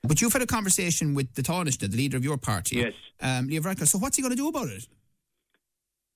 But 0.03 0.21
you've 0.21 0.31
had 0.31 0.43
a 0.43 0.45
conversation 0.45 1.15
with 1.15 1.33
the 1.33 1.41
Taoiseach, 1.41 1.79
the 1.79 1.87
leader 1.87 2.15
of 2.15 2.23
your 2.23 2.37
party. 2.37 2.75
Yes. 2.75 2.93
Um, 3.19 3.47
Leo 3.47 3.61
Varadkar. 3.61 3.87
So 3.87 3.97
what's 3.97 4.17
he 4.17 4.21
going 4.21 4.29
to 4.29 4.37
do 4.37 4.47
about 4.47 4.67
it? 4.67 4.87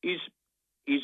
He's 0.03 0.19
he's 0.85 1.01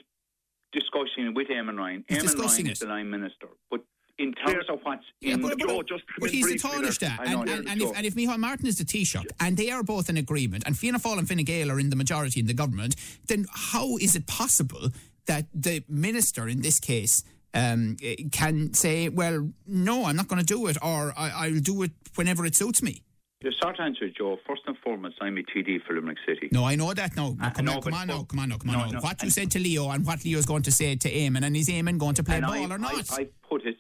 discussing 0.72 1.26
it 1.26 1.34
with 1.34 1.48
Eamon 1.48 1.80
Ryan. 1.80 2.06
He's 2.08 2.20
Eamon 2.20 2.22
discussing 2.22 2.66
Ryan 2.66 2.68
it. 2.68 2.72
is 2.74 2.80
the 2.80 2.86
line 2.86 3.10
minister, 3.10 3.48
but 3.72 3.84
in 4.20 4.34
terms 4.34 4.66
of 4.70 4.80
what's 4.84 5.04
Yeah, 5.22 5.34
in 5.36 5.42
but, 5.42 5.52
the 5.52 5.66
but, 5.66 5.68
vote, 5.68 5.92
but 6.20 6.30
he's 6.30 6.46
the 6.46 7.18
I 7.20 7.34
know, 7.34 7.42
and, 7.42 7.50
and, 7.50 7.70
and, 7.70 7.82
if, 7.82 7.98
and 7.98 8.06
if 8.06 8.16
Micheál 8.16 8.38
Martin 8.38 8.68
is 8.68 8.78
the 8.78 8.84
Taoiseach, 8.84 9.26
and 9.40 9.58
they 9.58 9.72
are 9.72 9.84
both 9.84 10.10
in 10.10 10.18
agreement, 10.18 10.64
and 10.66 10.78
Fianna 10.78 11.00
Fáil 11.00 11.18
and 11.18 11.28
Fine 11.28 11.44
Gael 11.44 11.72
are 11.72 11.80
in 11.80 11.90
the 11.90 11.96
majority 11.96 12.40
in 12.40 12.46
the 12.48 12.54
government, 12.54 12.96
then 13.28 13.46
how 13.52 13.98
is 13.98 14.16
it 14.16 14.28
possible 14.28 14.90
that 15.26 15.48
the 15.54 15.84
minister, 15.88 16.48
in 16.48 16.62
this 16.62 16.80
case, 16.80 17.24
um, 17.56 17.98
can 18.32 18.74
say, 18.74 19.10
well, 19.10 19.50
no, 19.68 20.06
I'm 20.06 20.16
not 20.16 20.28
going 20.28 20.40
to 20.40 20.46
do 20.46 20.68
it, 20.68 20.78
or 20.82 21.14
I, 21.18 21.48
I'll 21.48 21.60
do 21.60 21.84
it 21.84 21.92
whenever 22.16 22.46
it 22.46 22.56
suits 22.56 22.82
me? 22.84 23.02
The 23.42 23.52
short 23.62 23.78
answer, 23.80 24.10
Joe, 24.10 24.38
first 24.48 24.62
and 24.68 24.78
foremost, 24.78 25.16
I'm 25.22 25.38
a 25.38 25.42
TD 25.42 25.84
for 25.86 25.94
Limerick 25.96 26.18
City. 26.26 26.48
No, 26.52 26.64
I 26.64 26.76
know 26.76 26.94
that. 26.94 27.16
No, 27.18 27.32
no 27.34 27.46
Uh, 27.46 27.50
come, 27.52 27.66
no, 27.66 27.74
on, 27.74 27.82
come 27.82 27.94
on 27.94 28.08
now, 28.08 28.24
come 28.24 28.40
on 28.40 28.50
now, 28.50 28.58
come 28.58 28.70
on 28.70 28.88
No, 28.88 28.94
now. 28.94 29.02
what 29.02 29.22
you 29.22 29.30
said 29.30 29.52
to 29.52 29.60
Leo 29.60 29.90
and 29.90 30.06
what 30.06 30.24
Leo's 30.24 30.46
going 30.46 30.62
to 30.64 30.72
say 30.72 30.96
to 30.96 31.12
Eamon, 31.12 31.44
and 31.44 31.56
is 31.58 31.68
Eamon 31.68 31.98
going 31.98 32.16
to 32.16 32.24
play 32.24 32.40
ball 32.40 32.52
I, 32.54 32.66
or 32.70 32.78
not? 32.78 33.12
I, 33.12 33.24
I 33.24 33.28
put 33.50 33.66
it 33.66 33.76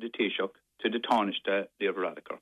the 0.00 0.08
Taoiseach, 0.08 0.50
to 0.82 0.90
the 0.90 0.98
Taoiseach, 0.98 1.66
Leo 1.80 1.92
Varadkar, 1.92 2.38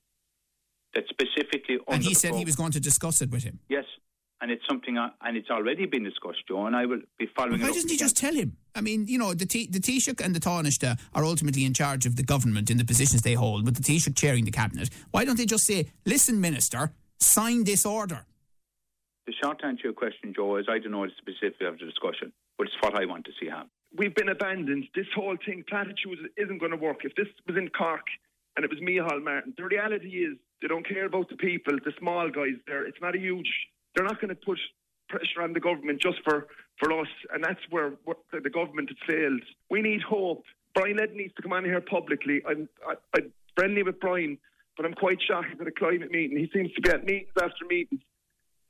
that 0.94 1.04
specifically 1.08 1.78
and 1.88 2.02
he 2.02 2.14
said 2.14 2.34
he 2.34 2.44
was 2.44 2.56
going 2.56 2.72
to 2.72 2.80
discuss 2.80 3.20
it 3.20 3.30
with 3.30 3.44
him. 3.44 3.58
Yes, 3.68 3.84
and 4.40 4.50
it's 4.50 4.62
something, 4.68 4.96
I, 4.96 5.10
and 5.22 5.36
it's 5.36 5.50
already 5.50 5.86
been 5.86 6.04
discussed, 6.04 6.46
Joe, 6.46 6.66
and 6.66 6.76
I 6.76 6.86
will 6.86 7.00
be 7.18 7.28
following 7.36 7.56
up. 7.56 7.60
Why 7.62 7.66
doesn't 7.68 7.88
he 7.88 7.96
again. 7.96 8.06
just 8.06 8.16
tell 8.16 8.34
him? 8.34 8.56
I 8.74 8.80
mean, 8.80 9.06
you 9.06 9.18
know, 9.18 9.34
the 9.34 9.46
T- 9.46 9.68
the 9.70 9.80
Taoiseach 9.80 10.24
and 10.24 10.34
the 10.34 10.40
Taoiseach 10.40 10.98
are 11.14 11.24
ultimately 11.24 11.64
in 11.64 11.74
charge 11.74 12.06
of 12.06 12.16
the 12.16 12.22
government 12.22 12.70
in 12.70 12.78
the 12.78 12.84
positions 12.84 13.22
they 13.22 13.34
hold, 13.34 13.64
with 13.64 13.74
the 13.76 13.82
Taoiseach 13.82 14.16
chairing 14.16 14.44
the 14.44 14.50
cabinet. 14.50 14.90
Why 15.10 15.24
don't 15.24 15.36
they 15.36 15.46
just 15.46 15.66
say, 15.66 15.90
"Listen, 16.06 16.40
Minister, 16.40 16.92
sign 17.18 17.64
this 17.64 17.84
order"? 17.84 18.24
The 19.26 19.34
short 19.42 19.60
answer 19.64 19.82
to 19.82 19.88
your 19.88 19.92
question, 19.92 20.32
Joe, 20.34 20.56
is 20.56 20.66
I 20.70 20.78
don't 20.78 20.92
know 20.92 21.04
the 21.04 21.12
specifics 21.18 21.60
of 21.60 21.78
the 21.78 21.84
discussion, 21.84 22.32
but 22.56 22.68
it's 22.68 22.76
what 22.80 22.94
I 22.94 23.04
want 23.04 23.26
to 23.26 23.32
see 23.38 23.46
happen. 23.46 23.68
We've 23.96 24.14
been 24.14 24.28
abandoned. 24.28 24.84
This 24.94 25.06
whole 25.14 25.36
thing, 25.44 25.64
platitudes, 25.68 26.20
isn't 26.36 26.58
going 26.58 26.72
to 26.72 26.76
work. 26.76 26.98
If 27.04 27.14
this 27.14 27.26
was 27.46 27.56
in 27.56 27.68
Cork 27.68 28.06
and 28.56 28.64
it 28.64 28.70
was 28.70 28.80
Micheál 28.80 29.22
Martin, 29.22 29.54
the 29.56 29.64
reality 29.64 30.08
is 30.08 30.36
they 30.60 30.68
don't 30.68 30.86
care 30.86 31.06
about 31.06 31.28
the 31.28 31.36
people, 31.36 31.74
the 31.84 31.92
small 31.98 32.28
guys 32.30 32.58
there. 32.66 32.86
It's 32.86 33.00
not 33.00 33.14
a 33.14 33.18
huge. 33.18 33.50
They're 33.94 34.04
not 34.04 34.20
going 34.20 34.28
to 34.28 34.34
put 34.34 34.58
pressure 35.08 35.42
on 35.42 35.52
the 35.52 35.60
government 35.60 36.02
just 36.02 36.18
for, 36.24 36.46
for 36.78 36.92
us, 37.00 37.08
and 37.32 37.42
that's 37.42 37.60
where 37.70 37.92
what, 38.04 38.18
the, 38.32 38.50
government 38.50 38.90
has 38.90 38.98
failed. 39.08 39.42
We 39.70 39.82
need 39.82 40.02
hope. 40.02 40.44
Brian 40.74 40.96
Led 40.96 41.14
needs 41.14 41.34
to 41.36 41.42
come 41.42 41.52
on 41.52 41.64
here 41.64 41.80
publicly. 41.80 42.42
I'm, 42.46 42.68
I, 42.86 42.94
I'm 43.16 43.32
friendly 43.56 43.82
with 43.82 44.00
Brian, 44.00 44.38
but 44.76 44.84
I'm 44.84 44.94
quite 44.94 45.18
shocked 45.26 45.60
at 45.60 45.66
a 45.66 45.72
climate 45.72 46.10
meeting. 46.10 46.38
He 46.38 46.50
seems 46.52 46.72
to 46.74 46.80
be 46.80 46.90
at 46.90 47.04
meetings 47.04 47.32
after 47.40 47.64
meetings, 47.68 48.02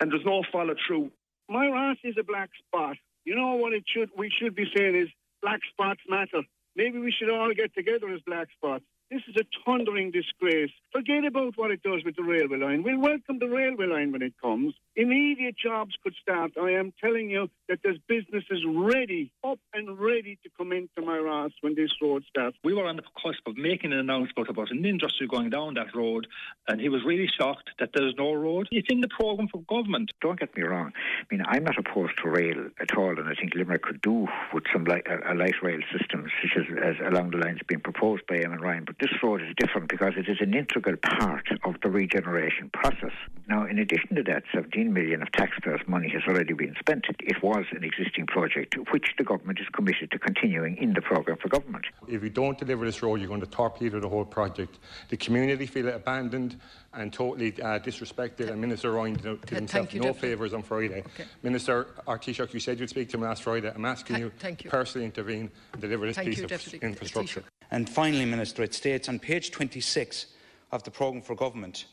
and 0.01 0.13
there's 0.13 0.25
no 0.25 0.43
follow 0.53 0.75
through. 0.87 1.11
My 1.49 1.67
Ross 1.67 1.97
is 2.05 2.15
a 2.19 2.23
black 2.23 2.51
spot. 2.67 2.97
You 3.29 3.37
know 3.37 3.57
what 3.57 3.75
it 3.75 3.85
should 3.87 4.09
we 4.17 4.33
should 4.41 4.55
be 4.55 4.65
saying 4.75 4.97
is 4.97 5.09
black 5.43 5.61
spots 5.71 6.01
matter. 6.09 6.41
Maybe 6.75 6.99
we 6.99 7.13
should 7.13 7.29
all 7.29 7.53
get 7.53 7.75
together 7.75 8.09
as 8.09 8.23
black 8.23 8.49
spots. 8.57 8.85
This 9.11 9.23
is 9.27 9.37
a 9.41 9.45
thundering 9.65 10.11
disgrace. 10.11 10.71
Forget 10.93 11.25
about 11.25 11.55
what 11.57 11.71
it 11.71 11.83
does 11.83 12.05
with 12.05 12.17
the 12.17 12.23
railway 12.23 12.59
line. 12.59 12.83
We'll 12.83 13.01
welcome 13.01 13.39
the 13.39 13.49
railway 13.49 13.87
line 13.87 14.13
when 14.13 14.21
it 14.21 14.35
comes. 14.43 14.75
Immediate 14.97 15.57
jobs 15.57 15.95
could 16.03 16.15
start. 16.21 16.53
I 16.61 16.73
am 16.73 16.93
telling 17.03 17.31
you 17.31 17.49
that 17.71 17.79
there's 17.83 17.99
businesses 18.07 18.67
ready, 18.69 19.33
up 19.43 19.61
and 19.73 19.99
ready 19.99 20.39
to 20.43 20.51
come 20.59 20.73
into 20.73 21.01
Moyross 21.01 21.53
when 21.63 21.75
this 21.75 21.91
road 22.03 22.25
starts. 22.29 22.59
we 22.63 22.75
were 22.75 22.85
on 22.85 22.97
the 22.97 23.03
cusp 23.23 23.41
of 23.47 23.57
making 23.57 23.95
an 23.95 23.99
announcement 23.99 24.51
about 24.51 24.71
an 24.71 24.85
industry 24.85 25.27
going 25.27 25.49
down 25.49 25.73
that 25.75 25.95
road, 25.95 26.27
and 26.67 26.79
he 26.79 26.91
was 26.91 27.03
really 27.07 27.31
shocked 27.39 27.71
that 27.79 27.91
there's 27.95 28.15
no 28.19 28.35
road. 28.35 28.69
It's 28.71 28.89
in 28.91 29.01
the 29.01 29.09
programme 29.09 29.49
for 29.49 29.63
government. 29.63 30.13
Don't 30.21 30.39
get 30.39 30.55
me 30.55 30.65
wrong. 30.65 30.93
I 30.95 31.35
mean, 31.35 31.43
I'm 31.47 31.65
not 31.65 31.79
opposed 31.79 32.19
to 32.23 32.29
rail 32.29 32.69
at 32.79 32.95
all, 32.95 33.19
and 33.19 33.27
I 33.27 33.35
think 33.35 33.55
Limerick 33.55 33.83
could 33.83 34.03
do 34.03 34.27
with 34.53 34.65
some 34.71 34.85
light, 34.85 35.07
a, 35.07 35.33
a 35.33 35.35
light 35.35 35.63
rail 35.63 35.81
system, 35.97 36.27
such 36.43 36.59
as, 36.59 36.67
as 36.83 36.97
along 37.11 37.31
the 37.31 37.39
lines 37.39 37.61
being 37.67 37.81
proposed 37.81 38.27
by 38.27 38.37
Eamon 38.37 38.61
Ryan. 38.61 38.85
But 38.85 38.98
this 39.01 39.11
road 39.23 39.41
is 39.43 39.55
different 39.57 39.89
because 39.89 40.15
it 40.17 40.29
is 40.29 40.39
an 40.41 40.55
integral 40.55 40.97
part 40.97 41.47
of 41.65 41.77
the 41.83 41.91
regeneration 41.91 42.71
process. 42.73 43.13
Now, 43.49 43.65
in 43.65 43.79
addition 43.79 44.17
to 44.17 44.23
that, 44.25 44.43
17 44.53 44.93
million 44.93 45.23
of 45.23 45.31
taxpayers' 45.33 45.81
money 45.87 46.09
has 46.11 46.23
already 46.27 46.53
been 46.53 46.75
spent. 46.79 47.07
It 47.21 47.43
was 47.43 47.65
an 47.71 47.85
existing 47.85 48.27
project, 48.27 48.77
which 48.91 49.07
the 49.17 49.25
government 49.25 49.61
is 49.61 49.69
committed 49.73 50.11
to 50.11 50.19
continuing 50.19 50.77
in 50.79 50.95
the 50.95 51.01
programme 51.01 51.39
for 51.41 51.49
government. 51.49 51.87
If 52.09 52.23
you 52.23 52.31
don't 52.31 52.59
deliver 52.59 52.85
this 52.85 53.03
road, 53.03 53.21
you're 53.21 53.29
going 53.29 53.41
to 53.41 53.47
torpedo 53.47 54.01
the 54.01 54.09
whole 54.09 54.25
project. 54.25 54.79
The 55.11 55.17
community 55.17 55.67
feel 55.67 55.89
abandoned 55.89 56.57
and 56.93 57.13
totally 57.13 57.53
uh, 57.63 57.79
disrespected, 57.79 58.51
and 58.51 58.61
Minister 58.61 58.93
Ryan 58.93 59.15
did, 59.15 59.41
did 59.43 59.51
himself 59.51 59.95
you, 59.95 60.01
no 60.01 60.13
favours 60.13 60.53
on 60.53 60.63
Friday. 60.63 61.05
Minister 61.43 61.89
Artishok, 62.07 62.53
you 62.53 62.61
said 62.61 62.81
you'd 62.81 62.91
speak 62.91 63.11
to 63.11 63.17
him 63.17 63.23
last 63.23 63.43
Friday. 63.43 63.71
I'm 63.73 63.85
asking 63.85 64.15
Tha- 64.15 64.21
you, 64.21 64.33
thank 64.39 64.65
you. 64.65 64.71
personally 64.71 65.05
intervene 65.05 65.51
and 65.73 65.81
deliver 65.81 66.07
this 66.07 66.17
Thank 66.17 66.31
piece 66.31 66.39
you, 66.39 66.45
of 66.45 66.51
Deputy 66.51 66.79
infrastructure. 66.79 67.45
And 67.71 67.89
finally, 67.89 68.25
Minister, 68.25 68.63
it 68.63 68.75
states 68.75 69.09
on 69.09 69.19
page 69.19 69.51
26 69.51 70.27
of 70.73 70.83
the 70.85 70.91
programme 70.91 71.23
for 71.23 71.35
government 71.35 71.87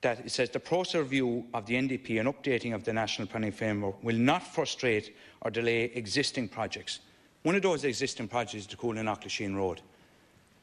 that 0.00 0.20
it 0.20 0.30
says 0.30 0.50
the 0.50 0.60
process 0.60 1.00
review 1.00 1.44
of 1.54 1.66
the 1.66 1.74
NDP 1.74 2.20
and 2.20 2.28
updating 2.28 2.74
of 2.74 2.84
the 2.84 2.92
National 2.92 3.26
Planning 3.26 3.52
Framework 3.52 4.02
will 4.02 4.16
not 4.16 4.46
frustrate 4.46 5.16
or 5.42 5.50
delay 5.50 5.84
existing 5.94 6.48
projects. 6.48 7.00
One 7.42 7.56
of 7.56 7.62
those 7.62 7.84
existing 7.84 8.28
projects 8.28 8.54
is 8.54 8.66
the 8.66 8.76
Coolin 8.76 9.06
Auchlasheen 9.06 9.56
Road. 9.56 9.80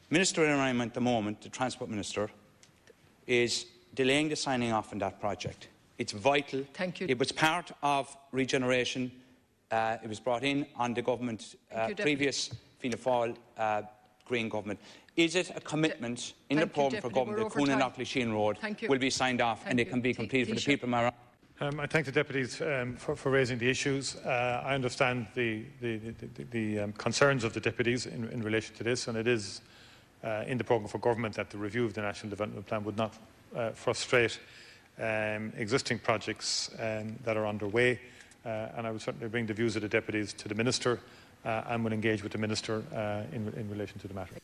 Minister 0.08 0.44
Environment 0.46 0.90
at 0.90 0.94
the 0.94 1.00
moment, 1.00 1.42
the 1.42 1.48
Transport 1.48 1.90
Minister, 1.90 2.30
is 3.26 3.66
delaying 3.94 4.28
the 4.28 4.36
signing 4.36 4.72
off 4.72 4.92
on 4.92 4.98
that 5.00 5.20
project. 5.20 5.68
It's 5.98 6.12
vital. 6.12 6.64
Thank 6.74 7.00
you. 7.00 7.06
It 7.08 7.18
was 7.18 7.32
part 7.32 7.72
of 7.82 8.14
regeneration. 8.32 9.10
Uh, 9.70 9.96
it 10.02 10.08
was 10.08 10.20
brought 10.20 10.44
in 10.44 10.66
on 10.76 10.94
the 10.94 11.02
government, 11.02 11.56
uh, 11.74 11.86
you, 11.88 11.96
previous 11.96 12.50
Fianna 12.78 12.96
Fáil 12.96 13.36
uh, 13.58 13.82
Green 14.26 14.48
government. 14.48 14.78
Is 15.16 15.34
it 15.34 15.50
a 15.56 15.60
commitment 15.60 16.34
in 16.50 16.58
the 16.58 16.66
programme 16.66 17.00
for 17.00 17.08
government 17.08 17.38
We're 17.38 17.44
that 17.44 17.46
over 17.46 17.58
Cooney 17.58 17.80
time. 17.80 17.90
Auchlasheen 17.90 18.32
Road 18.32 18.58
will 18.88 18.98
be 18.98 19.08
signed 19.08 19.40
off 19.40 19.60
Thank 19.62 19.70
and 19.70 19.80
it 19.80 19.88
can 19.88 20.00
be 20.00 20.12
completed 20.12 20.48
for 20.48 20.54
the 20.54 20.60
people 20.60 20.86
of 20.86 20.90
Mara? 20.90 21.12
Um, 21.58 21.80
I 21.80 21.86
thank 21.86 22.04
the 22.04 22.12
deputies 22.12 22.60
um, 22.60 22.96
for, 22.96 23.16
for 23.16 23.30
raising 23.30 23.56
the 23.56 23.70
issues. 23.70 24.16
Uh, 24.16 24.62
I 24.62 24.74
understand 24.74 25.26
the, 25.34 25.64
the, 25.80 25.96
the, 25.96 26.12
the, 26.34 26.44
the 26.50 26.80
um, 26.80 26.92
concerns 26.92 27.44
of 27.44 27.54
the 27.54 27.60
deputies 27.60 28.04
in, 28.04 28.28
in 28.28 28.42
relation 28.42 28.74
to 28.76 28.84
this, 28.84 29.08
and 29.08 29.16
it 29.16 29.26
is 29.26 29.62
uh, 30.22 30.44
in 30.46 30.58
the 30.58 30.64
programme 30.64 30.88
for 30.88 30.98
government 30.98 31.34
that 31.36 31.48
the 31.48 31.56
review 31.56 31.86
of 31.86 31.94
the 31.94 32.02
National 32.02 32.28
Development 32.28 32.66
Plan 32.66 32.84
would 32.84 32.98
not 32.98 33.14
uh, 33.54 33.70
frustrate 33.70 34.38
um, 34.98 35.50
existing 35.56 35.98
projects 35.98 36.70
um, 36.78 37.16
that 37.24 37.38
are 37.38 37.46
underway. 37.46 38.00
Uh, 38.44 38.68
and 38.76 38.86
I 38.86 38.90
would 38.90 39.00
certainly 39.00 39.28
bring 39.28 39.46
the 39.46 39.54
views 39.54 39.76
of 39.76 39.82
the 39.82 39.88
deputies 39.88 40.34
to 40.34 40.48
the 40.48 40.54
minister 40.54 41.00
and 41.46 41.84
will 41.84 41.92
engage 41.92 42.22
with 42.22 42.32
the 42.32 42.38
minister 42.38 42.82
uh, 42.94 43.22
in, 43.34 43.48
in 43.56 43.68
relation 43.70 43.98
to 44.00 44.08
the 44.08 44.14
matter. 44.14 44.34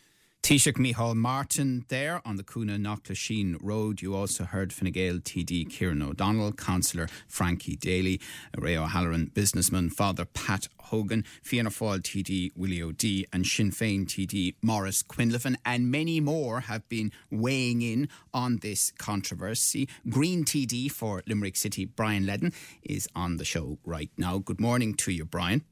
Taoiseach 0.43 0.73
Micheál 0.73 1.15
Martin 1.15 1.85
there 1.87 2.21
on 2.25 2.37
the 2.37 2.43
Coonagh 2.43 2.81
Knocklashin 2.81 3.59
Road. 3.63 4.03
You 4.03 4.17
also 4.17 4.43
heard 4.43 4.73
Fine 4.73 4.91
Gael 4.91 5.19
TD 5.19 5.71
Kieran 5.71 6.03
O'Donnell, 6.03 6.53
Councillor 6.53 7.09
Frankie 7.29 7.77
Daly, 7.77 8.21
Ray 8.59 8.77
O'Halloran, 8.77 9.31
businessman 9.33 9.89
Father 9.89 10.25
Pat 10.25 10.67
Hogan, 10.81 11.25
Fianna 11.45 11.71
Fáil 11.71 12.01
TD 12.01 12.51
Willie 12.57 12.83
O'Dea, 12.83 13.25
and 13.33 13.47
Sinn 13.47 13.71
Féin 13.71 14.05
TD 14.05 14.57
Maurice 14.61 15.05
Quinlivan, 15.05 15.55
and 15.65 15.93
many 15.93 16.19
more 16.19 16.63
have 16.63 16.89
been 16.89 17.13
weighing 17.31 17.81
in 17.81 18.09
on 18.35 18.59
this 18.63 18.91
controversy. 18.99 19.89
Green 20.09 20.45
TD 20.45 20.91
for 20.91 21.23
Limerick 21.29 21.55
City, 21.55 21.85
Brian 21.85 22.27
Leddin, 22.27 22.53
is 22.83 23.09
on 23.15 23.37
the 23.37 23.45
show 23.45 23.79
right 23.85 24.11
now. 24.19 24.39
Good 24.39 24.61
morning 24.61 24.95
to 24.95 25.13
you, 25.13 25.25
Brian. 25.25 25.63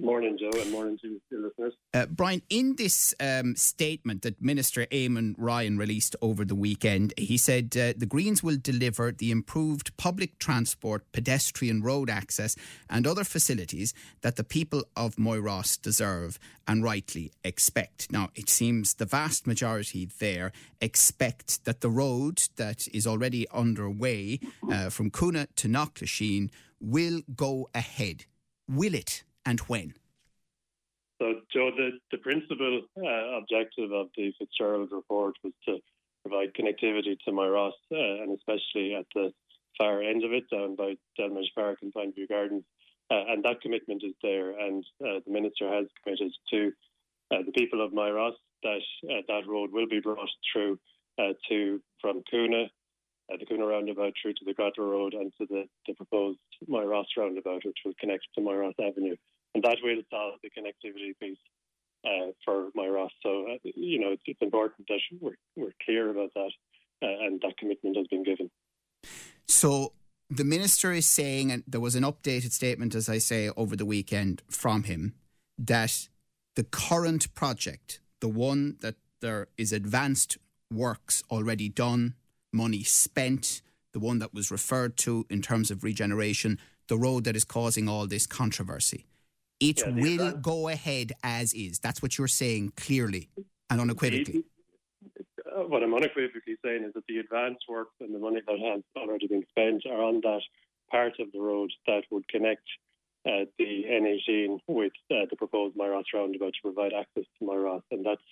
Morning, 0.00 0.36
Joe, 0.36 0.50
and 0.60 0.72
morning 0.72 0.98
to 1.02 1.20
your 1.30 1.40
listeners. 1.40 1.74
Uh, 1.92 2.06
Brian, 2.06 2.42
in 2.50 2.74
this 2.74 3.14
um, 3.20 3.54
statement 3.54 4.22
that 4.22 4.42
Minister 4.42 4.86
Eamon 4.86 5.34
Ryan 5.38 5.78
released 5.78 6.16
over 6.20 6.44
the 6.44 6.56
weekend, 6.56 7.14
he 7.16 7.38
said 7.38 7.76
uh, 7.76 7.92
the 7.96 8.06
Greens 8.06 8.42
will 8.42 8.56
deliver 8.60 9.12
the 9.12 9.30
improved 9.30 9.96
public 9.96 10.38
transport, 10.40 11.04
pedestrian 11.12 11.80
road 11.80 12.10
access, 12.10 12.56
and 12.90 13.06
other 13.06 13.22
facilities 13.22 13.94
that 14.22 14.34
the 14.34 14.42
people 14.42 14.82
of 14.96 15.14
Moyross 15.14 15.80
deserve 15.80 16.40
and 16.66 16.82
rightly 16.82 17.30
expect. 17.44 18.10
Now, 18.10 18.30
it 18.34 18.48
seems 18.48 18.94
the 18.94 19.06
vast 19.06 19.46
majority 19.46 20.08
there 20.18 20.50
expect 20.80 21.64
that 21.66 21.82
the 21.82 21.90
road 21.90 22.42
that 22.56 22.88
is 22.92 23.06
already 23.06 23.48
underway 23.50 24.40
uh, 24.68 24.90
from 24.90 25.10
Coonagh 25.12 25.54
to 25.56 25.68
Knocklashin 25.68 26.50
will 26.80 27.20
go 27.36 27.68
ahead. 27.74 28.24
Will 28.68 28.94
it, 28.94 29.22
and 29.46 29.60
when? 29.60 29.94
So, 31.20 31.34
Joe, 31.52 31.70
the, 31.76 31.90
the 32.10 32.18
principal 32.18 32.82
uh, 32.98 33.38
objective 33.38 33.92
of 33.92 34.08
the 34.16 34.32
Fitzgerald 34.38 34.90
report 34.90 35.36
was 35.44 35.52
to 35.66 35.78
provide 36.26 36.54
connectivity 36.54 37.16
to 37.24 37.30
Moyross, 37.30 37.72
uh, 37.92 38.22
and 38.22 38.36
especially 38.36 38.94
at 38.94 39.06
the 39.14 39.32
far 39.78 40.02
end 40.02 40.24
of 40.24 40.32
it, 40.32 40.44
down 40.50 40.74
by 40.74 40.94
Delmage 41.18 41.54
Park 41.54 41.78
and 41.82 41.92
Pineview 41.92 42.28
Gardens. 42.28 42.64
Uh, 43.10 43.24
and 43.28 43.44
that 43.44 43.60
commitment 43.60 44.02
is 44.02 44.14
there, 44.22 44.58
and 44.58 44.84
uh, 45.02 45.20
the 45.26 45.32
minister 45.32 45.72
has 45.72 45.86
committed 46.02 46.32
to 46.50 46.72
uh, 47.30 47.42
the 47.44 47.52
people 47.52 47.84
of 47.84 47.92
Moyross 47.92 48.32
that 48.62 48.80
uh, 49.10 49.20
that 49.28 49.46
road 49.46 49.70
will 49.72 49.86
be 49.86 50.00
brought 50.00 50.30
through 50.52 50.78
to 51.48 51.80
from 52.00 52.22
Coonagh, 52.32 52.68
the 53.28 53.46
Coonagh 53.46 53.68
roundabout 53.68 54.14
through 54.20 54.32
to 54.32 54.44
the 54.44 54.54
Cratloe 54.54 54.90
Road 54.90 55.14
and 55.14 55.32
to 55.38 55.46
the, 55.48 55.64
the 55.86 55.94
proposed 55.94 56.38
Moyross 56.68 57.04
roundabout, 57.16 57.64
which 57.64 57.78
will 57.84 57.92
connect 58.00 58.26
to 58.34 58.40
Moyross 58.40 58.74
Avenue. 58.80 59.16
And 59.54 59.62
that 59.62 59.78
will 59.82 60.02
solve 60.10 60.34
the 60.42 60.50
connectivity 60.50 61.12
piece 61.20 61.38
uh, 62.04 62.32
for 62.44 62.70
Moyross. 62.76 63.10
So, 63.22 63.46
uh, 63.52 63.58
you 63.62 64.00
know, 64.00 64.12
it's, 64.12 64.22
it's, 64.26 64.42
important 64.42 64.86
that 64.88 65.00
we're, 65.20 65.36
we're 65.56 65.72
clear 65.84 66.10
about 66.10 66.30
that 66.34 66.50
uh, 67.02 67.26
and 67.26 67.40
that 67.40 67.56
commitment 67.58 67.96
has 67.96 68.06
been 68.08 68.24
given. 68.24 68.50
So, 69.46 69.92
the 70.30 70.44
minister 70.44 70.92
is 70.92 71.06
saying, 71.06 71.52
and 71.52 71.62
there 71.66 71.80
was 71.80 71.94
an 71.94 72.02
updated 72.02 72.52
statement, 72.52 72.94
as 72.94 73.08
I 73.08 73.18
say, 73.18 73.50
over 73.56 73.76
the 73.76 73.84
weekend 73.84 74.42
from 74.50 74.84
him, 74.84 75.14
that 75.58 76.08
the 76.56 76.64
current 76.64 77.32
project, 77.34 78.00
the 78.20 78.28
one 78.28 78.76
that 78.80 78.96
there 79.20 79.48
is 79.56 79.72
advanced 79.72 80.38
works 80.72 81.22
already 81.30 81.68
done, 81.68 82.14
money 82.52 82.82
spent, 82.82 83.62
the 83.92 84.00
one 84.00 84.18
that 84.18 84.34
was 84.34 84.50
referred 84.50 84.96
to 84.98 85.26
in 85.30 85.42
terms 85.42 85.70
of 85.70 85.84
regeneration, 85.84 86.58
the 86.88 86.98
road 86.98 87.24
that 87.24 87.36
is 87.36 87.44
causing 87.44 87.88
all 87.88 88.06
this 88.06 88.26
controversy. 88.26 89.06
It 89.60 89.80
yeah, 89.80 89.92
will 89.92 90.32
go 90.32 90.68
ahead 90.68 91.12
as 91.22 91.52
is. 91.54 91.78
That's 91.78 92.02
what 92.02 92.18
you're 92.18 92.28
saying 92.28 92.72
clearly 92.76 93.28
and 93.70 93.80
unequivocally. 93.80 94.44
Uh, 95.46 95.62
what 95.62 95.82
I'm 95.82 95.94
unequivocally 95.94 96.56
saying 96.64 96.84
is 96.84 96.92
that 96.94 97.04
the 97.08 97.18
advance 97.18 97.58
work 97.68 97.88
and 98.00 98.14
the 98.14 98.18
money 98.18 98.40
that 98.46 98.58
has 98.58 98.82
already 98.96 99.26
been 99.26 99.44
spent 99.50 99.84
are 99.86 100.02
on 100.02 100.20
that 100.22 100.40
part 100.90 101.14
of 101.20 101.30
the 101.32 101.40
road 101.40 101.70
that 101.86 102.02
would 102.10 102.26
connect 102.28 102.62
uh, 103.26 103.44
the 103.58 103.84
N18 103.88 104.58
with 104.66 104.92
uh, 105.10 105.26
the 105.30 105.36
proposed 105.36 105.76
Moyross 105.76 106.04
roundabout 106.12 106.52
to 106.54 106.62
provide 106.62 106.92
access 106.92 107.24
to 107.38 107.44
Moyross, 107.44 107.82
and 107.90 108.04
that's 108.04 108.22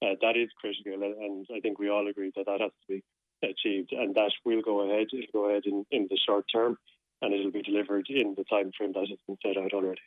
uh, 0.00 0.14
that 0.22 0.36
is 0.36 0.48
critical. 0.60 1.02
And 1.02 1.46
I 1.54 1.60
think 1.60 1.78
we 1.78 1.90
all 1.90 2.06
agree 2.06 2.30
that 2.36 2.46
that 2.46 2.60
has 2.60 2.70
to 2.70 2.88
be 2.88 3.02
achieved, 3.42 3.92
and 3.92 4.14
that 4.14 4.30
will 4.44 4.62
go 4.62 4.82
ahead. 4.82 5.08
It'll 5.12 5.42
go 5.42 5.50
ahead 5.50 5.62
in, 5.66 5.84
in 5.90 6.06
the 6.08 6.18
short 6.24 6.44
term, 6.52 6.78
and 7.20 7.34
it'll 7.34 7.50
be 7.50 7.62
delivered 7.62 8.06
in 8.08 8.34
the 8.36 8.44
time 8.44 8.70
frame 8.76 8.92
that 8.92 9.08
has 9.08 9.18
been 9.26 9.38
set 9.44 9.60
out 9.60 9.72
already. 9.72 10.00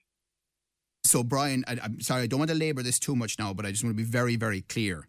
So, 1.04 1.24
Brian, 1.24 1.64
I, 1.68 1.78
am 1.84 2.00
sorry, 2.02 2.24
I 2.24 2.28
don't 2.28 2.40
want 2.40 2.52
to 2.52 2.58
labour 2.58 2.84
this 2.84 3.00
too 3.00 3.16
much 3.16 3.40
now, 3.40 3.54
but 3.54 3.66
I 3.66 3.72
just 3.72 3.84
want 3.84 3.96
to 3.96 4.04
be 4.04 4.10
very, 4.10 4.36
very 4.36 4.62
clear. 4.62 5.08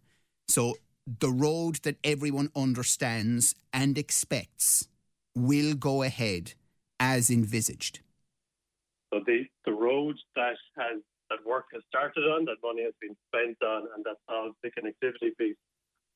So, 0.49 0.77
the 1.21 1.31
road 1.31 1.77
that 1.83 1.97
everyone 2.05 2.50
understands 2.55 3.55
and 3.73 3.99
expects 3.99 4.89
will 5.35 5.75
go 5.75 6.03
ahead 6.03 6.55
as 6.99 7.31
envisaged. 7.31 8.00
So, 9.12 9.21
the, 9.27 9.44
the 9.65 9.73
road 9.73 10.17
that 10.37 10.56
has 10.77 11.00
that 11.31 11.47
work 11.47 11.67
has 11.73 11.83
started 11.89 12.25
on, 12.25 12.44
that 12.44 12.56
money 12.62 12.83
has 12.85 12.94
been 13.00 13.17
spent 13.29 13.56
on, 13.62 13.89
and 13.94 14.05
that 14.05 14.17
solves 14.29 14.55
the 14.62 14.71
connectivity 14.71 15.37
piece 15.39 15.56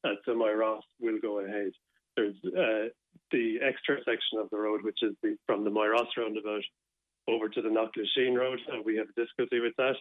uh, 0.05 0.11
to 0.25 0.33
Moyross 0.33 0.83
will 1.01 1.19
go 1.21 1.41
ahead. 1.41 1.73
There's 2.17 2.37
uh, 2.45 2.89
the 3.31 3.59
extra 3.63 3.97
section 3.99 4.39
of 4.39 4.49
the 4.51 4.59
road, 4.59 4.83
which 4.83 4.99
is 5.03 5.15
the, 5.23 5.37
from 5.47 5.65
the 5.65 5.71
Moyross 5.71 6.09
roundabout 6.17 6.63
over 7.29 7.49
to 7.49 7.63
the 7.63 7.69
Knocklashin 7.69 8.37
Road. 8.37 8.61
We 8.85 8.97
have 8.97 9.07
difficulty 9.17 9.61
with 9.61 9.75
that. 9.79 9.97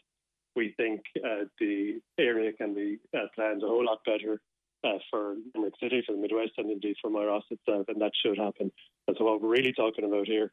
We 0.56 0.74
think 0.78 1.02
uh, 1.18 1.46
the 1.60 2.00
area 2.18 2.54
can 2.54 2.74
be 2.74 2.98
uh, 3.16 3.28
planned 3.36 3.64
a 3.64 3.68
whole 3.68 3.86
lot 3.86 4.00
better 4.06 4.40
uh, 4.86 5.00
for 5.10 5.36
Limerick 5.54 5.74
City, 5.82 6.02
for 6.06 6.14
the 6.14 6.22
Midwest, 6.22 6.54
and 6.58 6.72
indeed 6.72 6.96
for 7.02 7.10
Moyross 7.10 7.44
itself, 7.50 7.88
and 7.90 8.02
that 8.02 8.12
should 8.24 8.38
happen. 8.38 8.72
And 9.08 9.18
so, 9.18 9.26
what 9.26 9.42
we're 9.42 9.50
really 9.50 9.74
talking 9.74 10.06
about 10.06 10.28
here 10.28 10.52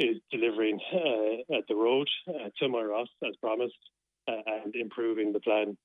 is 0.00 0.16
delivering 0.32 0.80
uh, 0.92 1.56
the 1.68 1.74
road 1.76 2.08
to 2.26 2.64
Moyross 2.68 3.06
as 3.24 3.36
promised 3.40 3.74
and 4.26 4.74
improving 4.74 5.32
the 5.32 5.40
plan 5.40 5.76